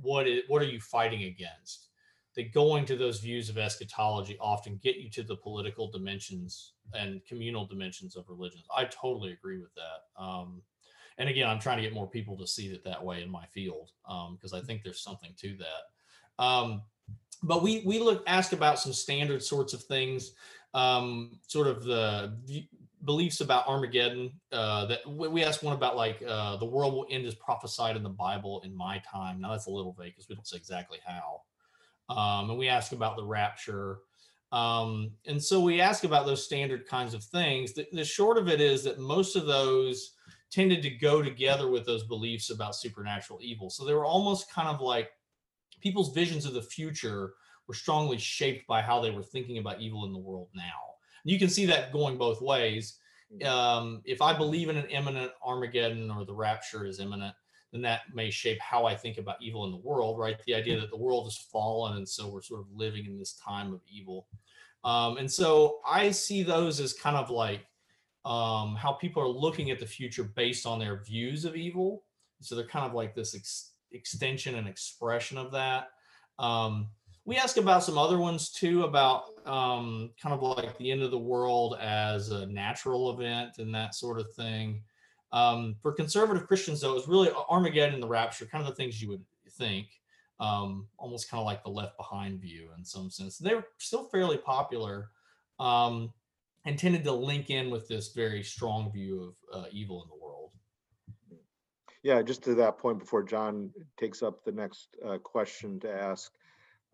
[0.00, 1.88] what is, what are you fighting against?
[2.34, 7.24] That going to those views of eschatology often get you to the political dimensions and
[7.24, 8.66] communal dimensions of religions.
[8.76, 10.22] I totally agree with that.
[10.22, 10.60] Um,
[11.18, 13.46] and again, I'm trying to get more people to see it that way in my
[13.46, 13.90] field
[14.32, 16.44] because um, I think there's something to that.
[16.44, 16.82] Um,
[17.42, 20.32] but we we look asked about some standard sorts of things,
[20.74, 22.36] um, sort of the
[23.04, 24.32] beliefs about Armageddon.
[24.52, 28.02] Uh, that we asked one about like uh, the world will end as prophesied in
[28.02, 29.40] the Bible in my time.
[29.40, 31.42] Now that's a little vague because we don't say exactly how.
[32.08, 33.98] Um, and we ask about the rapture.
[34.52, 37.72] Um, and so we ask about those standard kinds of things.
[37.72, 40.12] The, the short of it is that most of those
[40.50, 43.70] tended to go together with those beliefs about supernatural evil.
[43.70, 45.10] So they were almost kind of like
[45.80, 47.34] people's visions of the future
[47.66, 50.95] were strongly shaped by how they were thinking about evil in the world now
[51.26, 52.98] you can see that going both ways.
[53.34, 53.48] Mm-hmm.
[53.48, 57.34] Um, if I believe in an imminent Armageddon or the rapture is imminent,
[57.72, 60.36] then that may shape how I think about evil in the world, right?
[60.46, 63.34] The idea that the world has fallen and so we're sort of living in this
[63.44, 64.28] time of evil.
[64.84, 67.66] Um, and so I see those as kind of like
[68.24, 72.04] um, how people are looking at the future based on their views of evil.
[72.40, 75.88] So they're kind of like this ex- extension and expression of that.
[76.38, 76.88] Um,
[77.26, 81.10] we ask about some other ones too about um, kind of like the end of
[81.10, 84.80] the world as a natural event and that sort of thing.
[85.32, 89.02] Um, for conservative Christians, though, it's really Armageddon and the rapture, kind of the things
[89.02, 89.88] you would think,
[90.38, 93.38] um, almost kind of like the left behind view in some sense.
[93.38, 95.10] They were still fairly popular
[95.58, 96.12] um,
[96.64, 100.24] and tended to link in with this very strong view of uh, evil in the
[100.24, 100.52] world.
[102.04, 106.30] Yeah, just to that point before John takes up the next uh, question to ask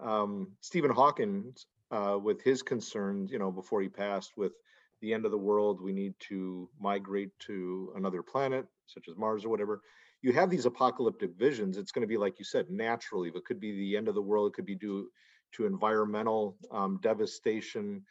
[0.00, 1.54] um, Stephen Hawking,
[1.90, 4.52] uh, with his concerns, you know, before he passed, with
[5.00, 9.44] the end of the world, we need to migrate to another planet, such as Mars
[9.44, 9.82] or whatever.
[10.22, 11.76] You have these apocalyptic visions.
[11.76, 13.30] It's going to be, like you said, naturally.
[13.34, 14.52] It could be the end of the world.
[14.52, 15.08] It could be due
[15.52, 18.02] to environmental um, devastation,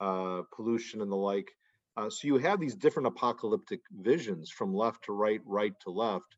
[0.00, 1.50] uh, pollution, and the like.
[1.96, 6.36] Uh, so you have these different apocalyptic visions from left to right, right to left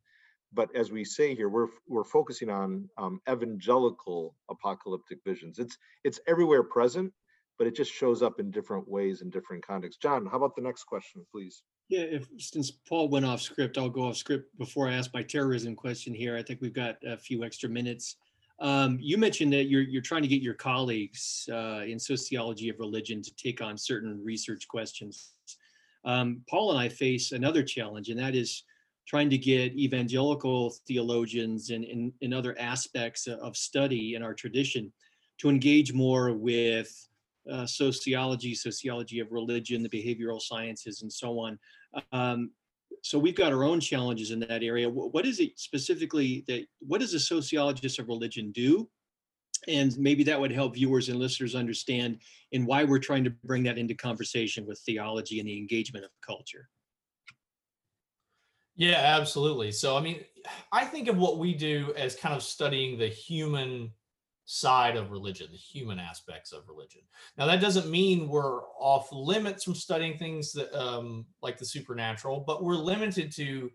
[0.54, 5.58] but as we say here, we're we're focusing on um, evangelical apocalyptic visions.
[5.58, 7.12] It's it's everywhere present,
[7.58, 10.00] but it just shows up in different ways in different contexts.
[10.00, 11.62] John, how about the next question, please?
[11.88, 15.22] Yeah, if since Paul went off script, I'll go off script before I ask my
[15.22, 16.36] terrorism question here.
[16.36, 18.16] I think we've got a few extra minutes.
[18.60, 22.78] Um, you mentioned that you're you're trying to get your colleagues uh, in sociology of
[22.78, 25.32] religion to take on certain research questions.
[26.04, 28.64] Um, Paul and I face another challenge, and that is
[29.06, 34.92] trying to get evangelical theologians and in, other aspects of study in our tradition
[35.38, 37.08] to engage more with
[37.50, 41.58] uh, sociology, sociology of religion, the behavioral sciences, and so on.
[42.12, 42.50] Um,
[43.02, 44.88] so we've got our own challenges in that area.
[44.88, 48.88] What is it specifically that, what does a sociologist of religion do?
[49.68, 52.18] And maybe that would help viewers and listeners understand
[52.52, 56.10] and why we're trying to bring that into conversation with theology and the engagement of
[56.24, 56.68] culture.
[58.76, 59.72] Yeah, absolutely.
[59.72, 60.24] So, I mean,
[60.72, 63.92] I think of what we do as kind of studying the human
[64.44, 67.02] side of religion, the human aspects of religion.
[67.36, 72.40] Now, that doesn't mean we're off limits from studying things that, um, like the supernatural,
[72.46, 73.70] but we're limited to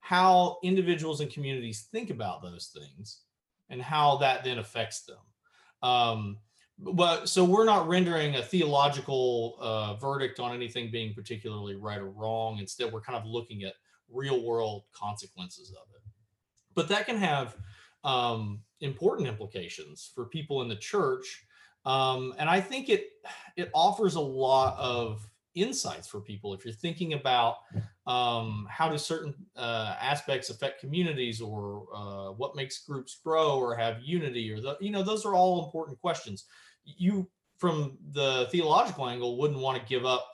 [0.00, 3.22] how individuals and communities think about those things
[3.68, 5.18] and how that then affects them.
[5.82, 6.38] Um,
[6.78, 12.10] but so we're not rendering a theological uh, verdict on anything being particularly right or
[12.10, 12.58] wrong.
[12.58, 13.74] Instead, we're kind of looking at
[14.12, 16.02] real world consequences of it.
[16.74, 17.56] But that can have
[18.04, 21.44] um, important implications for people in the church.
[21.84, 23.10] Um, and I think it
[23.56, 27.56] it offers a lot of insights for people if you're thinking about
[28.06, 33.76] um, how do certain uh, aspects affect communities or uh, what makes groups grow or
[33.76, 36.46] have unity or the, you know those are all important questions
[36.84, 40.26] you from the theological angle wouldn't want to give up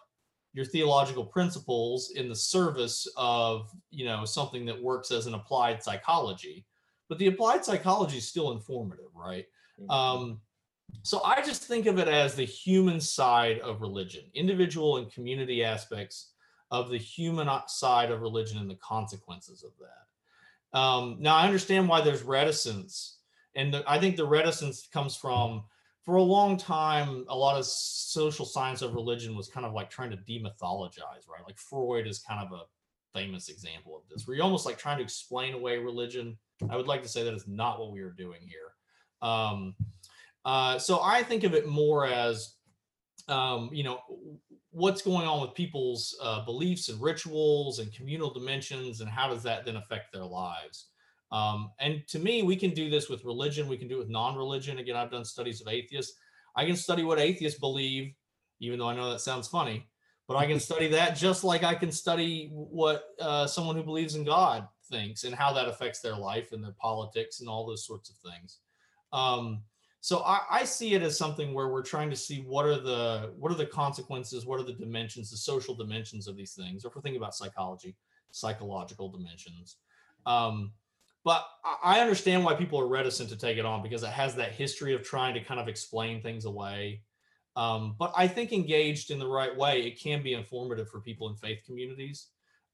[0.53, 5.83] your theological principles in the service of you know something that works as an applied
[5.83, 6.65] psychology
[7.09, 9.47] but the applied psychology is still informative, right?
[9.81, 9.91] Mm-hmm.
[9.91, 10.41] Um,
[11.03, 15.65] so I just think of it as the human side of religion, individual and community
[15.65, 16.33] aspects
[16.71, 20.79] of the human side of religion and the consequences of that.
[20.79, 23.19] Um, now I understand why there's reticence,
[23.55, 25.65] and the, I think the reticence comes from
[26.09, 29.91] for a long time a lot of social science of religion was kind of like
[29.91, 31.45] trying to demythologize, right?
[31.45, 32.63] Like Freud is kind of a
[33.13, 36.39] famous example of this, where you're almost like trying to explain away religion
[36.71, 38.73] I would like to say that is not what we are doing here.
[39.21, 39.75] Um,
[40.47, 42.55] uh, so I think of it more as,
[43.29, 44.01] um, you know,
[44.71, 49.43] what's going on with people's uh, beliefs and rituals and communal dimensions, and how does
[49.43, 50.87] that then affect their lives?
[51.31, 53.69] Um, and to me, we can do this with religion.
[53.69, 54.79] We can do it with non-religion.
[54.79, 56.17] Again, I've done studies of atheists.
[56.57, 58.15] I can study what atheists believe,
[58.61, 59.87] even though I know that sounds funny,
[60.27, 64.15] but I can study that just like I can study what uh, someone who believes
[64.15, 67.87] in God thinks and how that affects their life and their politics and all those
[67.87, 68.59] sorts of things.
[69.13, 69.63] Um,
[70.01, 73.33] so I, I, see it as something where we're trying to see what are the
[73.37, 76.85] what are the consequences, what are the dimensions, the social dimensions of these things.
[76.85, 77.97] Or if we're thinking about psychology,
[78.31, 79.77] psychological dimensions.
[80.25, 80.73] Um,
[81.29, 81.47] but
[81.85, 84.95] I understand why people are reticent to take it on because it has that history
[84.95, 87.03] of trying to kind of explain things away.
[87.55, 91.29] Um, but I think engaged in the right way, it can be informative for people
[91.29, 92.29] in faith communities.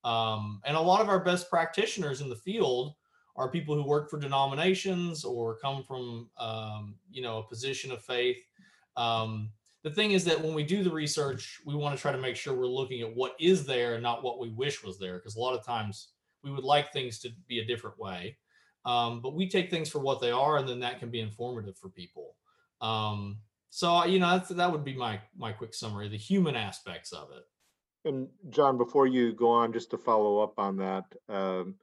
[0.05, 2.95] Um, and a lot of our best practitioners in the field
[3.35, 8.05] are people who work for denominations or come from, um, you know, a position of
[8.05, 8.37] faith.
[8.97, 9.51] Um,
[9.83, 12.37] the thing is that when we do the research, we want to try to make
[12.37, 15.35] sure we're looking at what is there and not what we wish was there, because
[15.35, 16.11] a lot of times
[16.45, 18.37] we would like things to be a different way.
[18.85, 21.77] Um, but we take things for what they are, and then that can be informative
[21.79, 22.37] for people.
[22.81, 23.39] Um,
[23.71, 27.45] so you know, that would be my my quick summary: the human aspects of it.
[28.07, 31.77] And John, before you go on, just to follow up on that, um,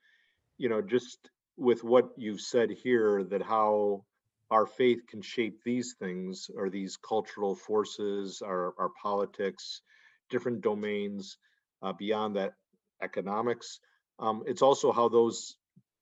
[0.58, 4.06] you know, just with what you've said here, that how
[4.52, 9.82] our faith can shape these things or these cultural forces, our, our politics,
[10.30, 11.38] different domains
[11.82, 12.54] uh, beyond that
[13.02, 13.80] economics.
[14.20, 15.56] Um, it's also how those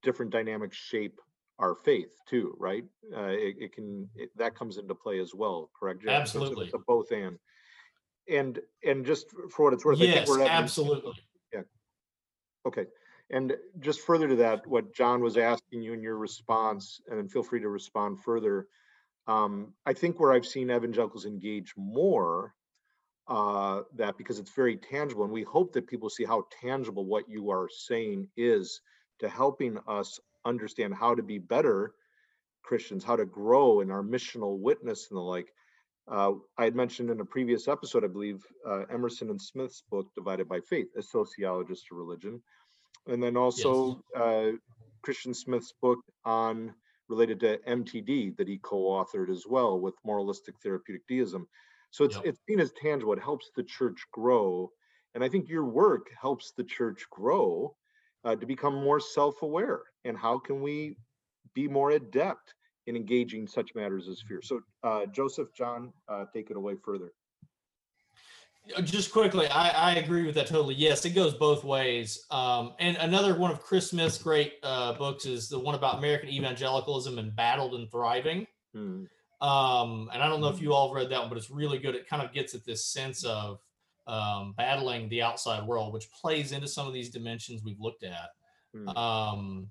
[0.04, 1.20] different dynamics shape
[1.60, 2.86] our faith too, right?
[3.16, 6.04] Uh, it, it, can it, that comes into play as well, correct?
[6.04, 6.14] John?
[6.14, 7.38] Absolutely, it's a both and
[8.30, 11.14] and and just for what it's worth, yes, I think we're having, absolutely.
[11.54, 11.62] Yeah.
[12.66, 12.86] Okay.
[13.32, 17.28] And just further to that, what John was asking you in your response, and then
[17.28, 18.68] feel free to respond further.
[19.28, 22.56] Um, I think where I've seen evangelicals engage more
[23.28, 27.30] uh, that because it's very tangible, and we hope that people see how tangible what
[27.30, 28.82] you are saying is
[29.20, 31.94] to helping us understand how to be better
[32.64, 35.52] Christians, how to grow in our missional witness and the like.
[36.08, 40.08] Uh, I had mentioned in a previous episode, I believe, uh, Emerson and Smith's book,
[40.16, 42.42] Divided by Faith, a sociologist of religion.
[43.08, 44.24] And then also yes.
[44.24, 44.52] uh,
[45.02, 46.74] Christian Smith's book on
[47.10, 51.48] related to MTD that he co-authored as well with moralistic therapeutic deism.
[51.92, 52.26] So it's yep.
[52.26, 53.14] it's seen as tangible.
[53.14, 54.72] It helps the church grow,
[55.16, 57.76] and I think your work helps the church grow
[58.24, 59.82] uh, to become more self-aware.
[60.06, 60.96] And how can we
[61.54, 62.54] be more adept
[62.90, 64.42] in engaging such matters as fear.
[64.42, 67.14] So, uh, Joseph, John, uh, take it away further.
[68.76, 70.76] Uh, Just quickly, I, I agree with that totally.
[70.76, 72.26] Yes, it goes both ways.
[72.32, 76.30] Um, and another one of Chris Smith's great uh, books is the one about American
[76.30, 78.48] evangelicalism Embattled and thriving.
[78.74, 79.04] Hmm.
[79.42, 81.78] Um, and I don't know if you all have read that one, but it's really
[81.78, 81.96] good.
[81.96, 83.60] It kind of gets at this sense of
[84.10, 88.30] um, battling the outside world, which plays into some of these dimensions we've looked at.
[88.74, 88.90] Hmm.
[88.90, 89.68] Um,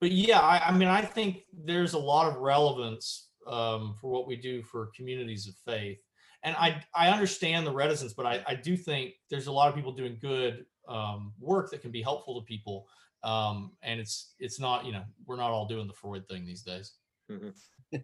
[0.00, 4.26] but yeah, I, I mean, I think there's a lot of relevance um, for what
[4.26, 6.02] we do for communities of faith.
[6.42, 9.74] And I, I understand the reticence, but I, I do think there's a lot of
[9.74, 12.86] people doing good um, work that can be helpful to people.
[13.22, 16.62] Um, and it's it's not, you know, we're not all doing the Freud thing these
[16.62, 16.94] days.
[17.30, 17.52] Mhm.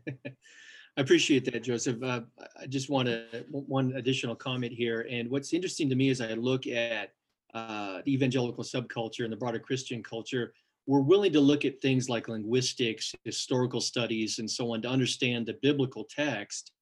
[0.98, 2.02] I appreciate that, Joseph.
[2.02, 2.22] Uh,
[2.60, 5.06] I just want to one additional comment here.
[5.08, 7.12] And what's interesting to me as I look at
[7.54, 10.52] uh, the evangelical subculture and the broader Christian culture,
[10.88, 15.46] we're willing to look at things like linguistics, historical studies, and so on to understand
[15.46, 16.72] the biblical text.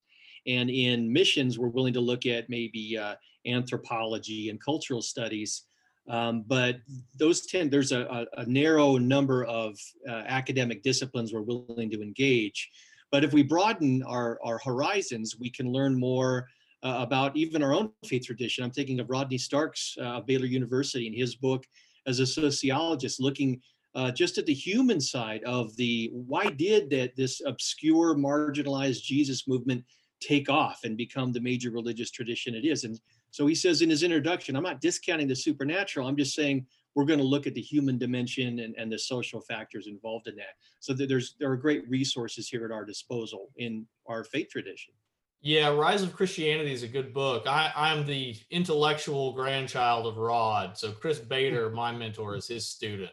[0.47, 5.65] And in missions, we're willing to look at maybe uh, anthropology and cultural studies.
[6.09, 6.77] Um, but
[7.19, 9.77] those tend, there's a, a, narrow number of
[10.09, 12.71] uh, academic disciplines we're willing to engage.
[13.13, 16.49] But if we broaden our, our horizons, we can learn more
[16.83, 18.65] uh, about even our own faith tradition.
[18.65, 21.65] I'm thinking of Rodney Starks uh, of Baylor University in his book
[22.07, 23.61] as a sociologist, looking
[23.95, 29.49] uh, just at the human side of the why did that this obscure, marginalized Jesus
[29.49, 29.85] movement
[30.21, 32.85] take off and become the major religious tradition it is.
[32.85, 33.01] And
[33.31, 36.07] so he says in his introduction, I'm not discounting the supernatural.
[36.07, 36.67] I'm just saying
[36.97, 40.35] we're going to look at the human dimension and, and the social factors involved in
[40.37, 40.57] that.
[40.81, 44.95] So that there's there are great resources here at our disposal in our faith tradition.
[45.43, 47.47] Yeah, Rise of Christianity is a good book.
[47.47, 50.77] I, I'm the intellectual grandchild of Rod.
[50.79, 53.13] So Chris Bader, my mentor, is his student.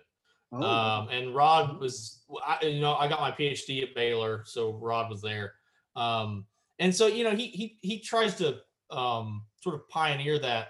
[0.53, 4.71] Oh, Um, and Rod was, I, you know, I got my PhD at Baylor, so
[4.73, 5.53] Rod was there.
[5.95, 6.45] Um,
[6.79, 8.59] and so, you know, he he he tries to
[8.89, 10.69] um, sort of pioneer that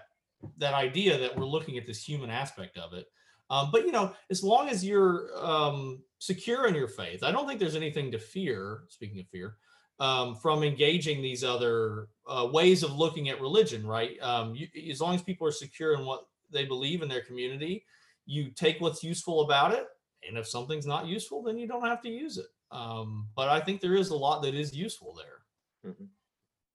[0.57, 3.07] that idea that we're looking at this human aspect of it.
[3.49, 7.47] Um, but you know, as long as you're um, secure in your faith, I don't
[7.47, 8.83] think there's anything to fear.
[8.89, 9.57] Speaking of fear,
[9.99, 14.21] um, from engaging these other uh, ways of looking at religion, right?
[14.21, 17.85] Um, you, as long as people are secure in what they believe in their community,
[18.25, 19.85] you take what's useful about it,
[20.27, 22.47] and if something's not useful, then you don't have to use it.
[22.71, 25.91] Um, but I think there is a lot that is useful there.
[25.93, 26.07] Mhm.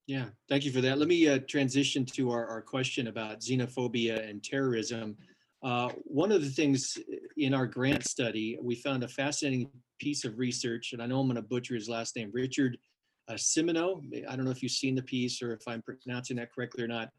[0.09, 0.97] Yeah, thank you for that.
[0.97, 5.15] Let me uh, transition to our, our question about xenophobia and terrorism.
[5.61, 6.97] Uh, one of the things
[7.37, 11.27] in our grant study, we found a fascinating piece of research, and I know I'm
[11.27, 12.79] going to butcher his last name, Richard
[13.27, 14.01] uh, Cimino.
[14.27, 16.87] I don't know if you've seen the piece or if I'm pronouncing that correctly or
[16.87, 17.11] not.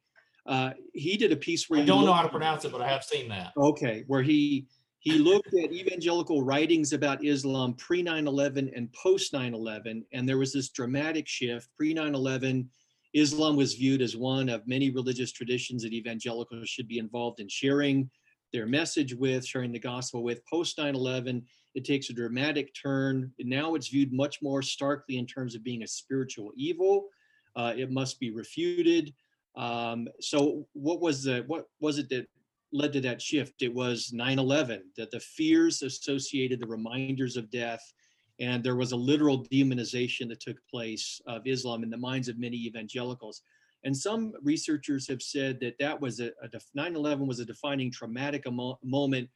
[0.45, 2.89] Uh, he did a piece where I don't know how to pronounce it, but I
[2.89, 3.53] have seen that.
[3.57, 4.67] Okay, where he
[4.99, 10.53] he looked at evangelical writings about Islam pre 9/11 and post 9/11, and there was
[10.53, 11.69] this dramatic shift.
[11.77, 12.67] Pre 9/11,
[13.15, 17.49] Islam was viewed as one of many religious traditions that evangelicals should be involved in
[17.49, 18.11] sharing
[18.53, 20.45] their message with, sharing the gospel with.
[20.47, 21.45] Post 9/11,
[21.75, 23.33] it takes a dramatic turn.
[23.39, 27.09] Now it's viewed much more starkly in terms of being a spiritual evil.
[27.57, 29.13] Uh, it must be refuted.
[29.57, 32.27] Um, so, what was the what was it that
[32.73, 33.63] led to that shift.
[33.63, 37.81] It was 9 11, that the fears associated, the reminders of death,
[38.41, 42.39] and there was a literal demonization that took place of Islam in the minds of
[42.39, 43.43] many evangelicals.
[43.85, 46.33] And some researchers have said that that was a,
[46.75, 48.45] 9 11 was a defining traumatic
[48.83, 49.29] moment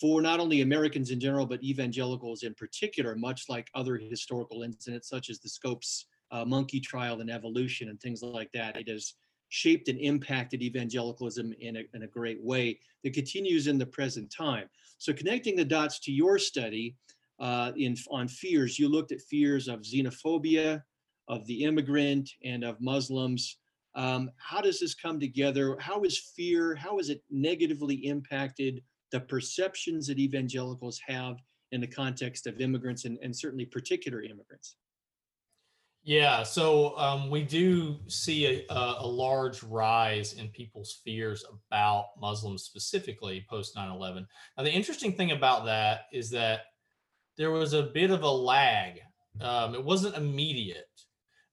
[0.00, 5.08] for not only Americans in general, but evangelicals in particular, much like other historical incidents
[5.08, 8.76] such as the Scopes uh, monkey trial and evolution and things like that.
[8.76, 9.14] It has
[9.48, 14.30] shaped and impacted evangelicalism in a, in a great way that continues in the present
[14.30, 14.68] time.
[14.98, 16.96] So connecting the dots to your study
[17.40, 20.82] uh, in on fears, you looked at fears of xenophobia,
[21.28, 23.58] of the immigrant, and of Muslims.
[23.94, 25.76] Um, how does this come together?
[25.80, 26.74] How is fear?
[26.74, 28.82] How has it negatively impacted
[29.12, 31.36] the perceptions that evangelicals have
[31.72, 34.76] in the context of immigrants and, and certainly particular immigrants?
[36.04, 42.62] Yeah, so um, we do see a, a, large rise in people's fears about Muslims
[42.62, 44.26] specifically post 9 11.
[44.56, 46.60] Now, the interesting thing about that is that
[47.38, 49.00] there was a bit of a lag,
[49.40, 50.86] um, it wasn't immediate.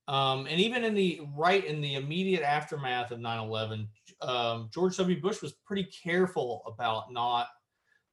[0.08, 3.88] Um, and even in the right in the immediate aftermath of 9 11,
[4.22, 5.22] um, George W.
[5.22, 7.48] Bush was pretty careful about not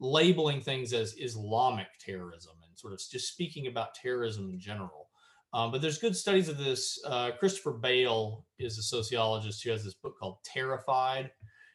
[0.01, 5.09] labeling things as Islamic terrorism and sort of just speaking about terrorism in general.
[5.55, 6.99] Um, but there's good studies of this.
[7.07, 11.31] Uh, Christopher Bail is a sociologist who has this book called Terrified,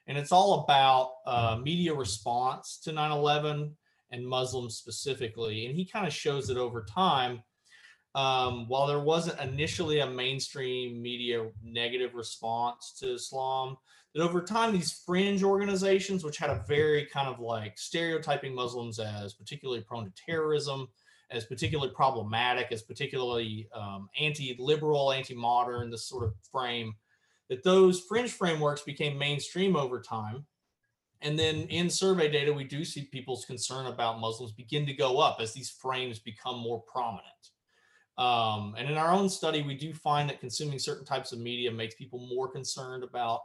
[0.08, 3.76] and it's all about uh, media response to 9 11
[4.12, 5.66] and Muslims specifically.
[5.66, 7.44] And he kind of shows that over time,
[8.16, 13.78] um, while there wasn't initially a mainstream media negative response to Islam,
[14.16, 19.00] that over time these fringe organizations, which had a very kind of like stereotyping Muslims
[19.00, 20.88] as particularly prone to terrorism,
[21.30, 26.96] as particularly problematic, as particularly um, anti-liberal, anti-modern, this sort of frame,
[27.50, 30.46] that those fringe frameworks became mainstream over time.
[31.22, 35.20] And then in survey data, we do see people's concern about Muslims begin to go
[35.20, 37.26] up as these frames become more prominent.
[38.18, 41.72] Um, and in our own study, we do find that consuming certain types of media
[41.72, 43.42] makes people more concerned about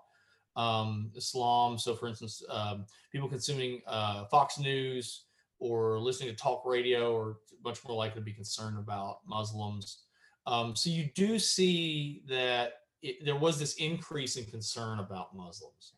[0.57, 1.79] um, Islam.
[1.79, 5.25] So, for instance, um, people consuming uh, Fox News
[5.59, 10.05] or listening to talk radio are much more likely to be concerned about Muslims.
[10.47, 15.95] Um, so, you do see that it, there was this increase in concern about Muslims.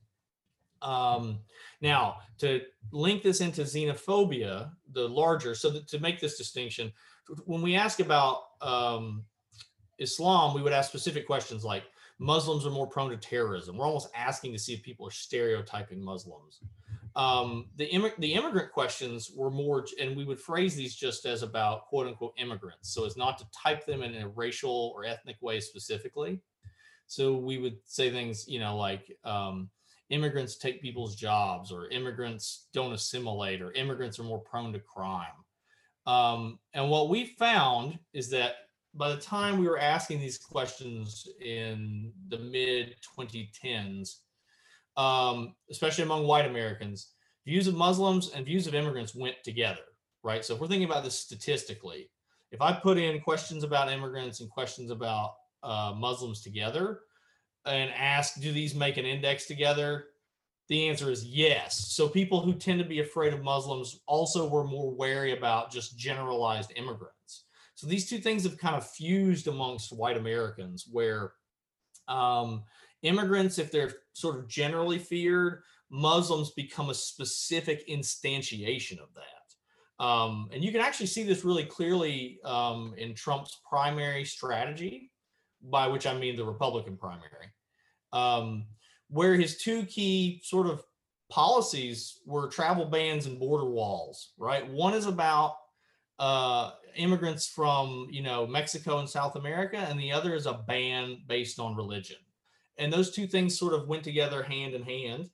[0.84, 1.40] Um,
[1.80, 2.60] now, to
[2.92, 6.92] link this into xenophobia, the larger, so to make this distinction,
[7.46, 9.24] when we ask about um,
[9.98, 11.84] Islam, we would ask specific questions like
[12.18, 13.76] Muslims are more prone to terrorism.
[13.76, 16.60] We're almost asking to see if people are stereotyping Muslims.
[17.16, 21.42] Um, the, Im- the immigrant questions were more, and we would phrase these just as
[21.42, 22.92] about quote unquote immigrants.
[22.92, 26.40] So as not to type them in a racial or ethnic way specifically.
[27.06, 29.70] So we would say things, you know, like um,
[30.10, 35.26] immigrants take people's jobs, or immigrants don't assimilate, or immigrants are more prone to crime.
[36.06, 38.54] Um, and what we found is that
[38.94, 44.16] by the time we were asking these questions in the mid 2010s,
[44.96, 47.12] um, especially among white Americans,
[47.44, 49.82] views of Muslims and views of immigrants went together,
[50.22, 50.44] right?
[50.44, 52.10] So if we're thinking about this statistically,
[52.52, 55.32] if I put in questions about immigrants and questions about
[55.62, 57.00] uh, Muslims together
[57.66, 60.06] and ask, do these make an index together?
[60.68, 61.92] The answer is yes.
[61.94, 65.98] So people who tend to be afraid of Muslims also were more wary about just
[65.98, 67.44] generalized immigrants.
[67.74, 71.32] So these two things have kind of fused amongst white Americans, where
[72.08, 72.62] um,
[73.02, 80.04] immigrants, if they're sort of generally feared, Muslims become a specific instantiation of that.
[80.04, 85.10] Um, and you can actually see this really clearly um, in Trump's primary strategy,
[85.70, 87.52] by which I mean the Republican primary.
[88.12, 88.66] Um,
[89.08, 90.82] where his two key sort of
[91.30, 94.68] policies were travel bans and border walls, right?
[94.70, 95.56] One is about
[96.18, 101.18] uh, immigrants from, you know, Mexico and South America, and the other is a ban
[101.26, 102.16] based on religion.
[102.78, 105.30] And those two things sort of went together hand in hand.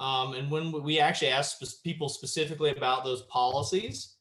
[0.00, 4.16] Um, and when we actually asked people specifically about those policies,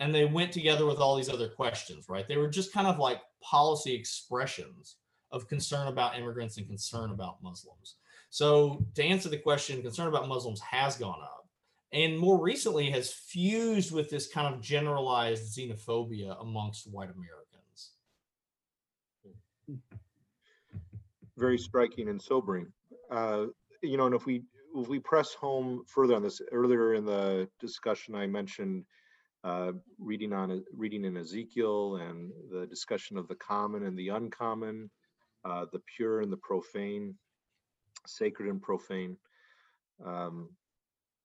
[0.00, 2.26] and they went together with all these other questions, right?
[2.26, 4.96] They were just kind of like policy expressions
[5.32, 7.96] of concern about immigrants and concern about Muslims.
[8.30, 11.42] So to answer the question, concern about Muslims has gone up
[11.92, 17.90] and more recently has fused with this kind of generalized xenophobia amongst white Americans.
[21.36, 22.72] Very striking and sobering.
[23.10, 23.46] Uh,
[23.82, 24.42] you know, and if we
[24.74, 28.84] if we press home further on this, earlier in the discussion, I mentioned
[29.44, 34.90] uh, reading on reading in Ezekiel and the discussion of the common and the uncommon,
[35.44, 37.14] uh, the pure and the profane
[38.06, 39.16] sacred and profane.
[40.04, 40.50] Um,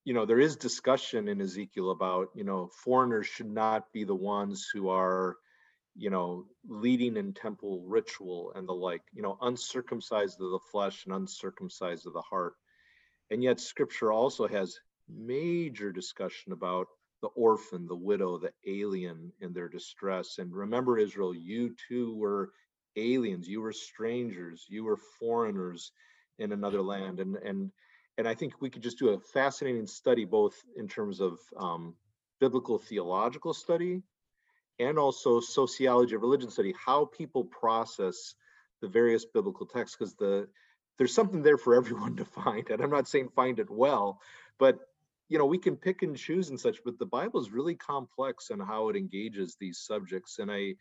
[0.04, 4.16] you know, there is discussion in Ezekiel about, you know, foreigners should not be the
[4.16, 5.36] ones who are,
[5.96, 11.06] you know, leading in temple ritual and the like, you know, uncircumcised of the flesh
[11.06, 12.54] and uncircumcised of the heart.
[13.32, 16.88] And yet scripture also has major discussion about
[17.22, 20.38] the orphan, the widow, the alien in their distress.
[20.38, 22.52] And remember, Israel, you too were
[22.98, 25.92] aliens, you were strangers, you were foreigners
[26.40, 27.72] in another land and and
[28.18, 31.96] and i think we could just do a fascinating study both in terms of um,
[32.40, 34.02] biblical theological study
[34.80, 38.36] and also sociology of religion study how people process
[38.82, 40.48] the various biblical texts because the
[40.98, 44.20] there's something there for everyone to find and i'm not saying find it well
[44.60, 44.78] but
[45.30, 48.50] you know we can pick and choose and such but the bible is really complex
[48.52, 50.74] in how it engages these subjects and i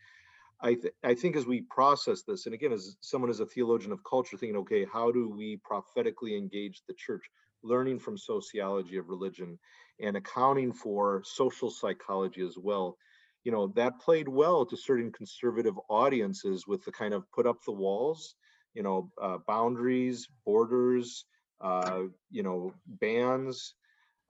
[0.61, 3.91] I, th- I think as we process this, and again, as someone as a theologian
[3.91, 7.23] of culture, thinking, okay, how do we prophetically engage the church,
[7.63, 9.59] learning from sociology of religion
[9.99, 12.97] and accounting for social psychology as well,
[13.43, 17.63] you know, that played well to certain conservative audiences with the kind of put up
[17.65, 18.35] the walls,
[18.73, 21.25] you know, uh, boundaries, borders,
[21.61, 23.73] uh, you know, bans,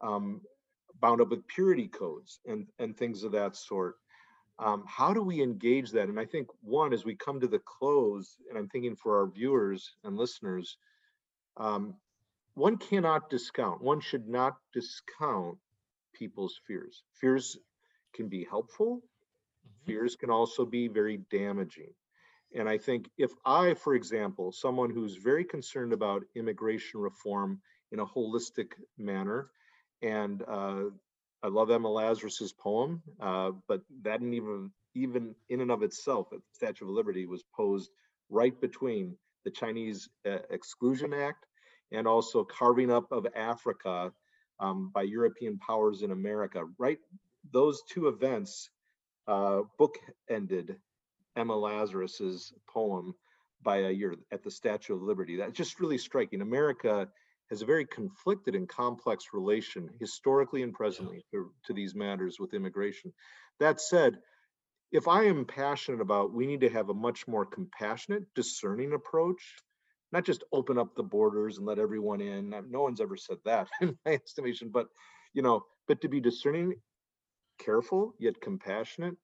[0.01, 0.41] um,
[0.99, 3.95] bound up with purity codes and and things of that sort
[4.59, 7.59] um, how do we engage that and i think one as we come to the
[7.59, 10.77] close and i'm thinking for our viewers and listeners
[11.57, 11.95] um,
[12.53, 15.57] one cannot discount one should not discount
[16.13, 17.57] people's fears fears
[18.13, 19.85] can be helpful mm-hmm.
[19.85, 21.93] fears can also be very damaging
[22.55, 27.99] and i think if i for example someone who's very concerned about immigration reform in
[27.99, 29.49] a holistic manner.
[30.01, 30.83] And uh,
[31.47, 36.29] I love Emma Lazarus's poem, uh, but that didn't even even in and of itself,
[36.29, 37.89] the Statue of Liberty was posed
[38.29, 41.45] right between the Chinese uh, Exclusion Act
[41.93, 44.11] and also carving up of Africa
[44.59, 46.65] um, by European powers in America.
[46.77, 46.99] Right,
[47.53, 48.69] those two events
[49.25, 49.95] uh, book
[50.29, 50.75] ended
[51.37, 53.15] Emma Lazarus's poem
[53.61, 55.37] by a year at the Statue of Liberty.
[55.37, 56.41] That's just really striking.
[56.41, 57.07] America
[57.49, 62.53] has a very conflicted and complex relation historically and presently to, to these matters with
[62.53, 63.13] immigration.
[63.59, 64.17] That said,
[64.91, 69.41] if I am passionate about we need to have a much more compassionate, discerning approach,
[70.11, 72.49] not just open up the borders and let everyone in.
[72.69, 74.87] No one's ever said that in my estimation, but
[75.33, 76.73] you know, but to be discerning,
[77.59, 79.15] careful yet compassionate.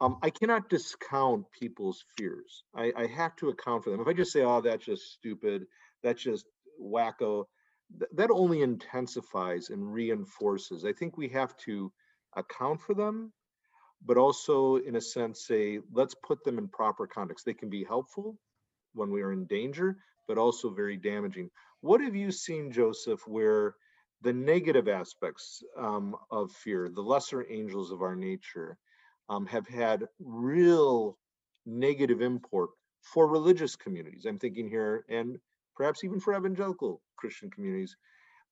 [0.00, 2.64] Um, I cannot discount people's fears.
[2.74, 4.00] I, I have to account for them.
[4.00, 5.66] If I just say, "Oh, that's just stupid,"
[6.02, 6.46] that's just
[6.80, 7.44] wacko,
[7.98, 10.84] th- that only intensifies and reinforces.
[10.84, 11.92] I think we have to
[12.36, 13.32] account for them
[14.04, 17.44] but also in a sense say let's put them in proper context.
[17.44, 18.36] They can be helpful
[18.94, 19.96] when we are in danger
[20.28, 21.50] but also very damaging.
[21.80, 23.74] What have you seen joseph where
[24.22, 28.78] the negative aspects um, of fear the lesser angels of our nature
[29.28, 31.18] um, have had real
[31.66, 32.70] negative import
[33.02, 34.24] for religious communities?
[34.26, 35.38] I'm thinking here and
[35.74, 37.96] perhaps even for evangelical christian communities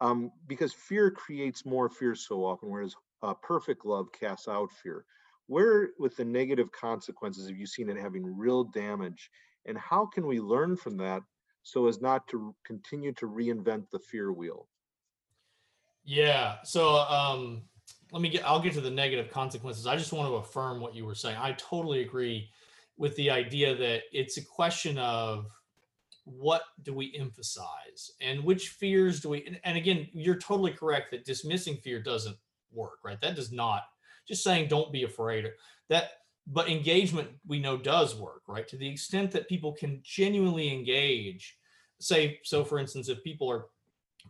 [0.00, 5.04] um, because fear creates more fear so often whereas uh, perfect love casts out fear.
[5.46, 9.30] Where with the negative consequences have you seen it having real damage
[9.66, 11.22] and how can we learn from that
[11.62, 14.68] so as not to continue to reinvent the fear wheel?
[16.04, 17.62] Yeah so um
[18.12, 19.86] let me get i'll get to the negative consequences.
[19.86, 21.36] I just want to affirm what you were saying.
[21.38, 22.50] I totally agree
[22.96, 25.50] with the idea that it's a question of
[26.28, 28.12] what do we emphasize?
[28.20, 32.36] And which fears do we and, again you're totally correct that dismissing fear doesn't
[32.72, 33.20] work right?
[33.20, 33.82] That does not
[34.26, 35.46] just saying don't be afraid
[35.88, 36.10] that
[36.50, 38.68] but engagement we know does work right?
[38.68, 41.58] To the extent that people can genuinely engage
[42.00, 43.66] say so for instance if people are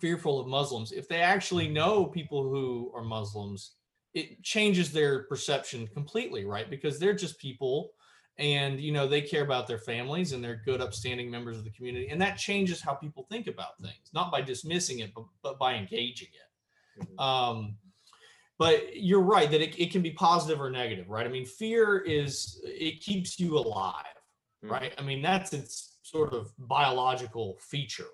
[0.00, 3.72] fearful of muslims if they actually know people who are muslims
[4.14, 6.70] it changes their perception completely right?
[6.70, 7.90] Because they're just people
[8.38, 11.70] and you know they care about their families and they're good upstanding members of the
[11.70, 15.58] community and that changes how people think about things not by dismissing it but, but
[15.58, 17.02] by engaging it.
[17.04, 17.18] Mm-hmm.
[17.18, 17.76] um,
[18.58, 21.26] but you're right that it, it can be positive or negative right?
[21.26, 24.04] I mean fear is it keeps you alive
[24.64, 24.70] mm.
[24.70, 24.92] right?
[24.98, 28.06] I mean that's its sort of biological feature.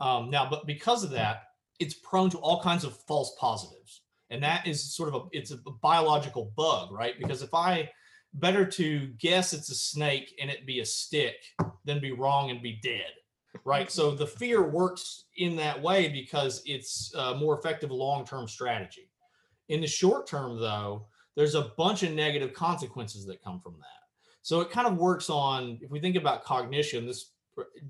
[0.00, 1.44] Um, now but because of that
[1.80, 5.50] it's prone to all kinds of false positives and that is sort of a it's
[5.50, 7.18] a biological bug right?
[7.18, 7.90] Because if i
[8.34, 11.36] better to guess it's a snake and it be a stick
[11.84, 13.12] than be wrong and be dead
[13.64, 19.08] right so the fear works in that way because it's a more effective long-term strategy
[19.68, 21.06] in the short term, though,
[21.36, 23.86] there's a bunch of negative consequences that come from that.
[24.42, 27.32] So it kind of works on, if we think about cognition, this,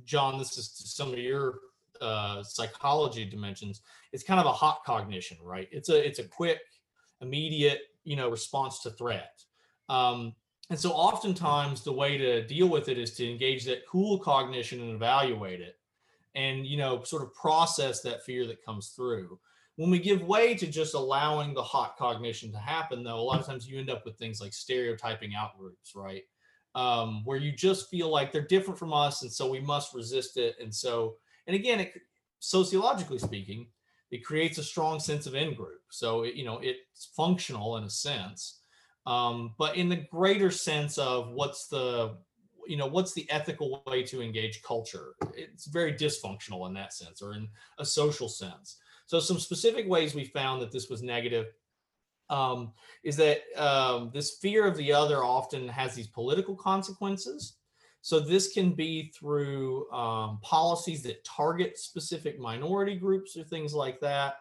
[0.04, 1.58] John, this is some of your
[2.00, 3.80] uh, psychology dimensions.
[4.12, 5.68] It's kind of a hot cognition, right?
[5.72, 6.60] It's a it's a quick,
[7.20, 9.42] immediate, you know, response to threat.
[9.88, 10.34] Um,
[10.70, 14.80] and so oftentimes the way to deal with it is to engage that cool cognition
[14.80, 15.76] and evaluate it
[16.34, 19.38] and you know sort of process that fear that comes through
[19.76, 23.40] when we give way to just allowing the hot cognition to happen, though, a lot
[23.40, 26.22] of times you end up with things like stereotyping out groups, right?
[26.76, 30.36] Um, where you just feel like they're different from us, and so we must resist
[30.36, 30.56] it.
[30.60, 31.16] And so,
[31.46, 31.92] and again, it,
[32.38, 33.66] sociologically speaking,
[34.10, 35.80] it creates a strong sense of in group.
[35.90, 38.60] So, it, you know, it's functional in a sense,
[39.06, 42.16] um, but in the greater sense of what's the
[42.66, 47.20] you know what's the ethical way to engage culture it's very dysfunctional in that sense
[47.20, 47.46] or in
[47.78, 51.46] a social sense so some specific ways we found that this was negative
[52.30, 57.56] um, is that um, this fear of the other often has these political consequences.
[58.00, 64.00] So this can be through um, policies that target specific minority groups or things like
[64.00, 64.40] that.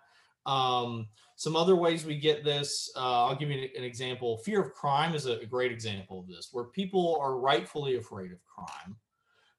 [1.43, 4.37] Some other ways we get this, uh, I'll give you an example.
[4.37, 8.37] Fear of crime is a great example of this, where people are rightfully afraid of
[8.45, 8.95] crime.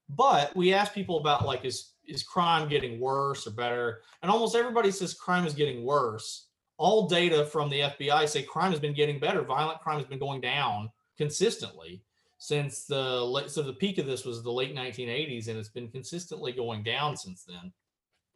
[0.09, 4.01] But we ask people about like, is is crime getting worse or better?
[4.23, 6.47] And almost everybody says crime is getting worse.
[6.79, 9.43] All data from the FBI say crime has been getting better.
[9.43, 12.03] Violent crime has been going down consistently
[12.39, 16.53] since the so the peak of this was the late 1980s and it's been consistently
[16.53, 17.71] going down since then.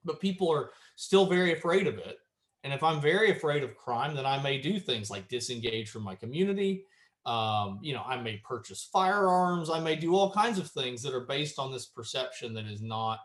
[0.05, 2.18] But people are still very afraid of it.
[2.64, 6.02] And if I'm very afraid of crime, then I may do things like disengage from
[6.02, 6.84] my community.
[7.24, 9.70] Um, you know, I may purchase firearms.
[9.70, 12.82] I may do all kinds of things that are based on this perception that is
[12.82, 13.20] not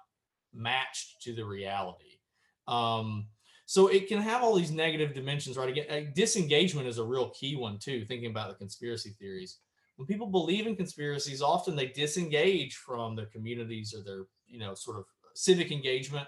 [0.53, 2.19] matched to the reality.
[2.67, 3.27] Um,
[3.65, 5.69] so it can have all these negative dimensions, right?
[5.69, 8.05] Again, disengagement is a real key one too.
[8.05, 9.59] Thinking about the conspiracy theories,
[9.95, 14.73] when people believe in conspiracies, often they disengage from their communities or their, you know,
[14.73, 16.27] sort of civic engagement,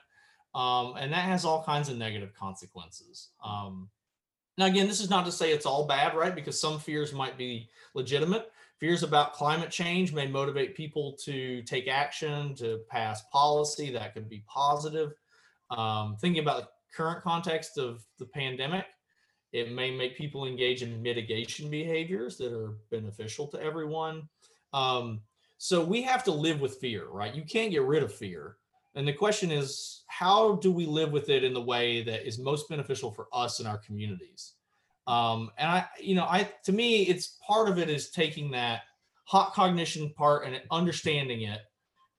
[0.56, 3.30] um, and that has all kinds of negative consequences.
[3.44, 3.90] Um,
[4.58, 6.34] now, again, this is not to say it's all bad, right?
[6.34, 8.52] Because some fears might be legitimate.
[8.80, 14.30] Fears about climate change may motivate people to take action, to pass policy that could
[14.30, 15.14] be positive.
[15.72, 18.86] Um, thinking about the current context of the pandemic,
[19.52, 24.30] it may make people engage in mitigation behaviors that are beneficial to everyone.
[24.72, 25.22] Um,
[25.58, 27.36] so we have to live with fear, right?
[27.36, 28.58] You can't get rid of fear.
[28.96, 32.40] And the question is, how do we live with it in the way that is
[32.40, 34.54] most beneficial for us and our communities?
[35.08, 38.82] Um, and I, you know, I to me, it's part of it is taking that
[39.26, 41.60] hot cognition part and understanding it,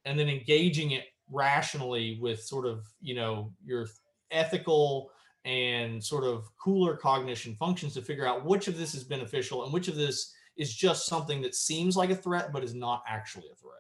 [0.05, 3.89] and then engaging it rationally with sort of, you know, your
[4.31, 5.11] ethical
[5.45, 9.73] and sort of cooler cognition functions to figure out which of this is beneficial and
[9.73, 13.47] which of this is just something that seems like a threat but is not actually
[13.53, 13.75] a threat.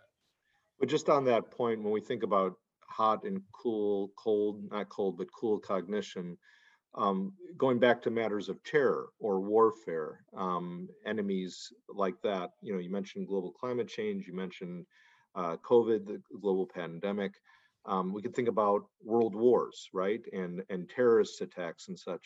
[0.78, 2.54] But just on that point, when we think about
[2.88, 6.36] hot and cool, cold, not cold, but cool cognition,
[6.94, 12.52] um, going back to matters of terror or warfare, um, enemies like that.
[12.62, 14.86] You know, you mentioned global climate change, you mentioned
[15.34, 17.34] uh, COVID, the global pandemic.
[17.84, 22.24] Um, we could think about world wars, right, and and terrorist attacks and such.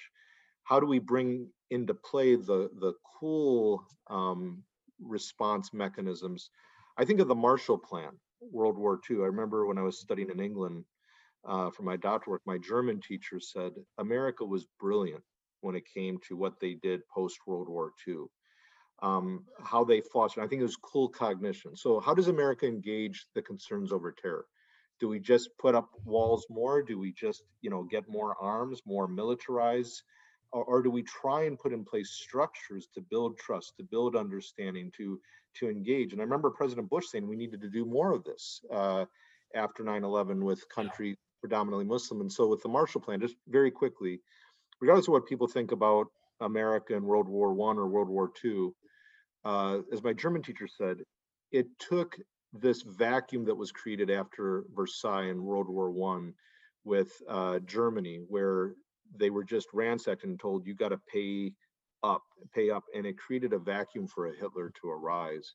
[0.62, 4.62] How do we bring into play the the cool um,
[5.00, 6.50] response mechanisms?
[6.96, 9.18] I think of the Marshall Plan, World War II.
[9.18, 10.84] I remember when I was studying in England
[11.44, 15.22] uh, for my doctor work, my German teacher said America was brilliant
[15.60, 18.24] when it came to what they did post World War II,
[19.02, 20.44] um, how they fostered.
[20.44, 21.76] I think it was cool cognition.
[21.76, 24.46] So, how does America engage the concerns over terror?
[25.00, 26.82] Do we just put up walls more?
[26.82, 30.02] Do we just, you know, get more arms, more militarized?
[30.52, 34.16] Or, or do we try and put in place structures to build trust, to build
[34.16, 35.20] understanding, to
[35.56, 36.12] to engage?
[36.12, 39.04] And I remember President Bush saying we needed to do more of this uh,
[39.54, 42.20] after 9/11 with countries predominantly Muslim.
[42.20, 44.20] And so with the Marshall Plan, just very quickly,
[44.80, 46.08] regardless of what people think about
[46.40, 48.74] America in World War One or World War Two,
[49.44, 50.98] uh, as my German teacher said,
[51.52, 52.16] it took
[52.52, 56.34] this vacuum that was created after Versailles in World War One
[56.84, 58.74] with uh, Germany, where
[59.16, 61.52] they were just ransacked and told you got to pay
[62.02, 62.22] up,
[62.54, 65.54] pay up, and it created a vacuum for a Hitler to arise.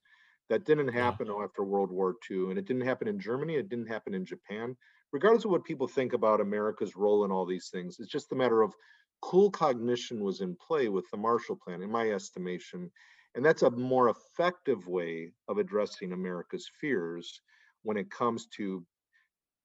[0.49, 1.43] That didn't happen yeah.
[1.43, 3.55] after World War II, and it didn't happen in Germany.
[3.55, 4.75] It didn't happen in Japan
[5.15, 8.35] regardless of what people think about America's role in all these things, it's just a
[8.35, 8.73] matter of
[9.21, 12.91] cool cognition was in play with the Marshall Plan, in my estimation.
[13.33, 17.41] And that's a more effective way of addressing America's fears
[17.83, 18.85] when it comes to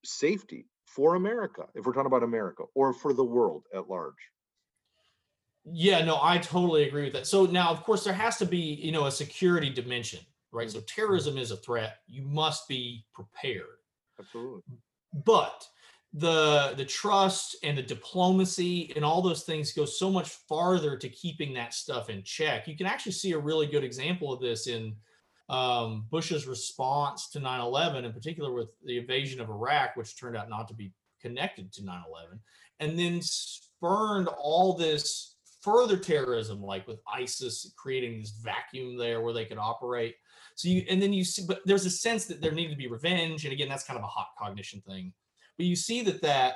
[0.05, 4.15] safety for America, if we're talking about America, or for the world at large.
[5.65, 7.27] Yeah, no, I totally agree with that.
[7.27, 10.21] So now, of course, there has to be, you know, a security dimension,
[10.53, 10.71] right?
[10.71, 10.87] So mm-hmm.
[10.87, 11.99] terrorism is a threat.
[12.07, 13.67] You must be prepared.
[14.19, 14.63] Absolutely
[15.13, 15.67] but
[16.13, 21.09] the the trust and the diplomacy and all those things go so much farther to
[21.09, 22.67] keeping that stuff in check.
[22.67, 24.95] You can actually see a really good example of this in
[25.51, 30.49] um, Bush's response to 9/11, in particular with the invasion of Iraq, which turned out
[30.49, 32.39] not to be connected to 9/11,
[32.79, 39.35] and then spurned all this further terrorism, like with ISIS creating this vacuum there where
[39.35, 40.15] they could operate.
[40.55, 42.87] So you, and then you see, but there's a sense that there needed to be
[42.87, 45.13] revenge, and again, that's kind of a hot cognition thing.
[45.57, 46.55] But you see that that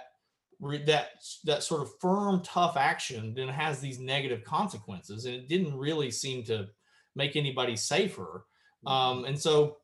[0.87, 1.09] that
[1.45, 6.11] that sort of firm, tough action then has these negative consequences, and it didn't really
[6.11, 6.69] seem to
[7.17, 8.47] make anybody safer.
[8.87, 9.79] Um, and so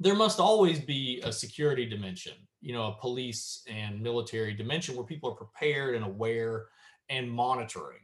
[0.00, 5.04] there must always be a security dimension, you know, a police and military dimension where
[5.04, 6.66] people are prepared and aware
[7.08, 8.00] and monitoring.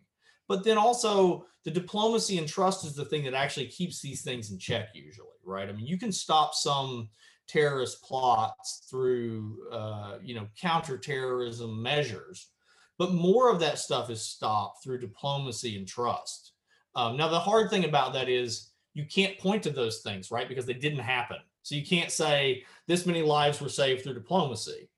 [0.48, 4.50] But then also the diplomacy and trust is the thing that actually keeps these things
[4.50, 5.68] in check usually, right?
[5.68, 7.08] I mean, you can stop some
[7.46, 12.50] terrorist plots through, uh, you know, counterterrorism measures,
[12.98, 16.52] but more of that stuff is stopped through diplomacy and trust.
[16.94, 20.48] Um, now, the hard thing about that is you can't point to those things, right?
[20.48, 21.38] Because they didn't happen.
[21.62, 24.88] So you can't say this many lives were saved through diplomacy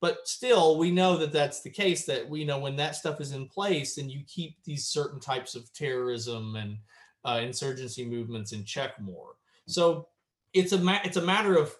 [0.00, 3.32] but still we know that that's the case that we know when that stuff is
[3.32, 6.78] in place then you keep these certain types of terrorism and
[7.24, 9.36] uh, insurgency movements in check more
[9.66, 10.08] so
[10.52, 11.74] it's a ma- it's a matter of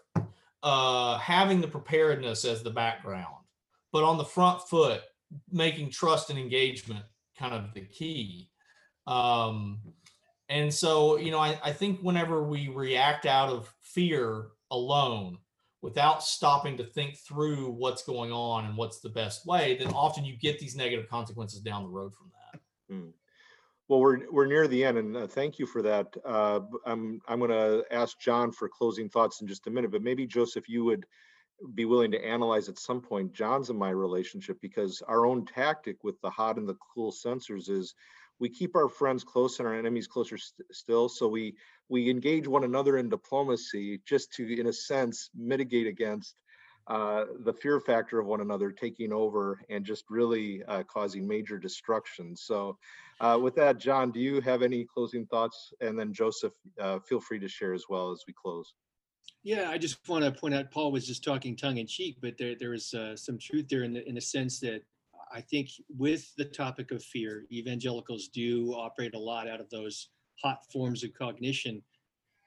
[0.62, 3.44] uh, having the preparedness as the background
[3.92, 5.02] but on the front foot
[5.52, 7.04] making trust and engagement
[7.38, 8.48] kind of the key
[9.06, 9.78] um,
[10.48, 15.38] and so you know I, I think whenever we react out of fear alone
[15.82, 20.24] without stopping to think through what's going on and what's the best way, then often
[20.24, 22.60] you get these negative consequences down the road from that.
[22.90, 23.10] Hmm.
[23.88, 26.08] Well, we're we're near the end, and uh, thank you for that.
[26.24, 30.02] Uh, I'm I'm going to ask John for closing thoughts in just a minute, but
[30.02, 31.06] maybe Joseph, you would
[31.74, 36.02] be willing to analyze at some point John's and my relationship because our own tactic
[36.02, 37.94] with the hot and the cool sensors is
[38.38, 41.08] we keep our friends close and our enemies closer st- still.
[41.08, 41.56] So we
[41.88, 46.34] we engage one another in diplomacy just to, in a sense, mitigate against
[46.88, 51.58] uh, the fear factor of one another taking over and just really uh, causing major
[51.58, 52.36] destruction.
[52.36, 52.78] So,
[53.20, 55.72] uh, with that, John, do you have any closing thoughts?
[55.80, 58.74] And then Joseph, uh, feel free to share as well as we close.
[59.42, 62.36] Yeah, I just want to point out Paul was just talking tongue in cheek, but
[62.38, 64.82] there there is uh, some truth there in the in the sense that
[65.32, 70.10] I think with the topic of fear, evangelicals do operate a lot out of those
[70.42, 71.82] hot forms of cognition.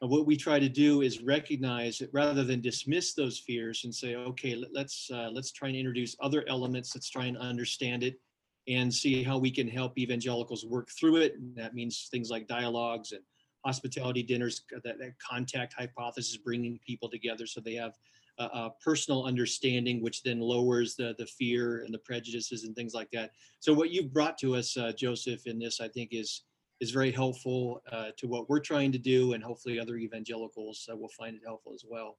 [0.01, 3.93] And what we try to do is recognize that rather than dismiss those fears and
[3.93, 6.95] say, okay, let, us uh, let's try and introduce other elements.
[6.95, 8.19] Let's try and understand it
[8.67, 11.35] and see how we can help evangelicals work through it.
[11.35, 13.21] And that means things like dialogues and
[13.65, 17.93] hospitality dinners, that, that contact hypothesis, bringing people together so they have
[18.39, 23.09] a, personal understanding, which then lowers the the fear and the prejudices and things like
[23.11, 23.31] that.
[23.59, 26.43] So what you've brought to us, uh, Joseph, in this, I think is
[26.79, 30.95] is very helpful uh, to what we're trying to do, and hopefully other evangelicals uh,
[30.95, 32.17] will find it helpful as well.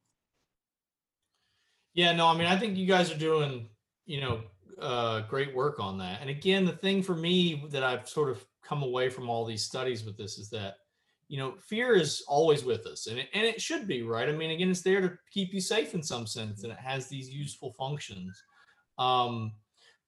[1.95, 3.69] Yeah, no, I mean, I think you guys are doing,
[4.07, 4.43] you know,
[4.81, 6.21] uh, great work on that.
[6.21, 9.65] And again, the thing for me that I've sort of come away from all these
[9.65, 10.75] studies with this is that,
[11.31, 14.29] you know, fear is always with us, and it, and it should be, right?
[14.29, 17.07] I mean, again, it's there to keep you safe in some sense, and it has
[17.07, 18.43] these useful functions.
[18.99, 19.53] Um,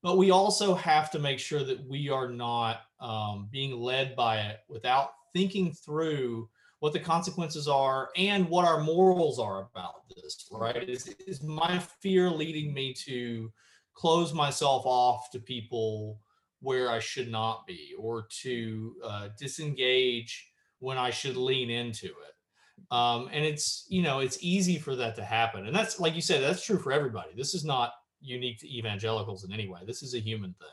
[0.02, 4.38] but we also have to make sure that we are not um, being led by
[4.38, 6.48] it without thinking through
[6.80, 11.78] what the consequences are and what our morals are about this right is, is my
[11.78, 13.52] fear leading me to
[13.94, 16.18] close myself off to people
[16.60, 20.51] where i should not be or to uh, disengage
[20.83, 25.14] when i should lean into it um, and it's you know it's easy for that
[25.16, 28.59] to happen and that's like you said that's true for everybody this is not unique
[28.61, 29.80] to evangelicals in any way.
[29.87, 30.68] This is a human thing.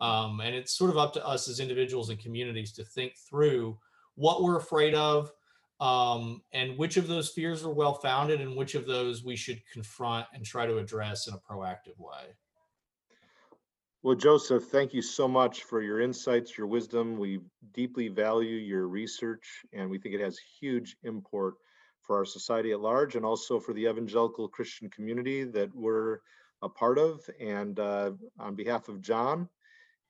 [0.00, 3.78] Um, and it's sort of up to us as individuals and communities to think through
[4.14, 5.30] what we're afraid of
[5.80, 9.60] um, and which of those fears are well founded and which of those we should
[9.72, 12.34] confront and try to address in a proactive way.
[14.06, 17.16] Well, Joseph, thank you so much for your insights, your wisdom.
[17.16, 17.40] We
[17.74, 21.54] deeply value your research, and we think it has huge import
[22.02, 26.18] for our society at large and also for the evangelical Christian community that we're
[26.62, 27.28] a part of.
[27.40, 29.48] And uh, on behalf of John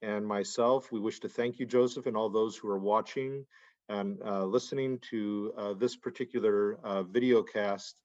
[0.03, 3.47] and myself, we wish to thank you, Joseph, and all those who are watching
[3.89, 7.97] and uh, listening to uh, this particular uh, video cast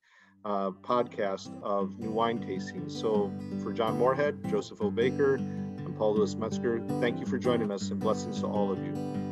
[0.46, 2.88] uh, podcast of New Wine tasting.
[2.88, 3.30] So
[3.62, 4.90] for John Morehead, Joseph O.
[4.90, 5.38] Baker,
[6.02, 9.31] Paul Louis Metzger, thank you for joining us and blessings to all of you.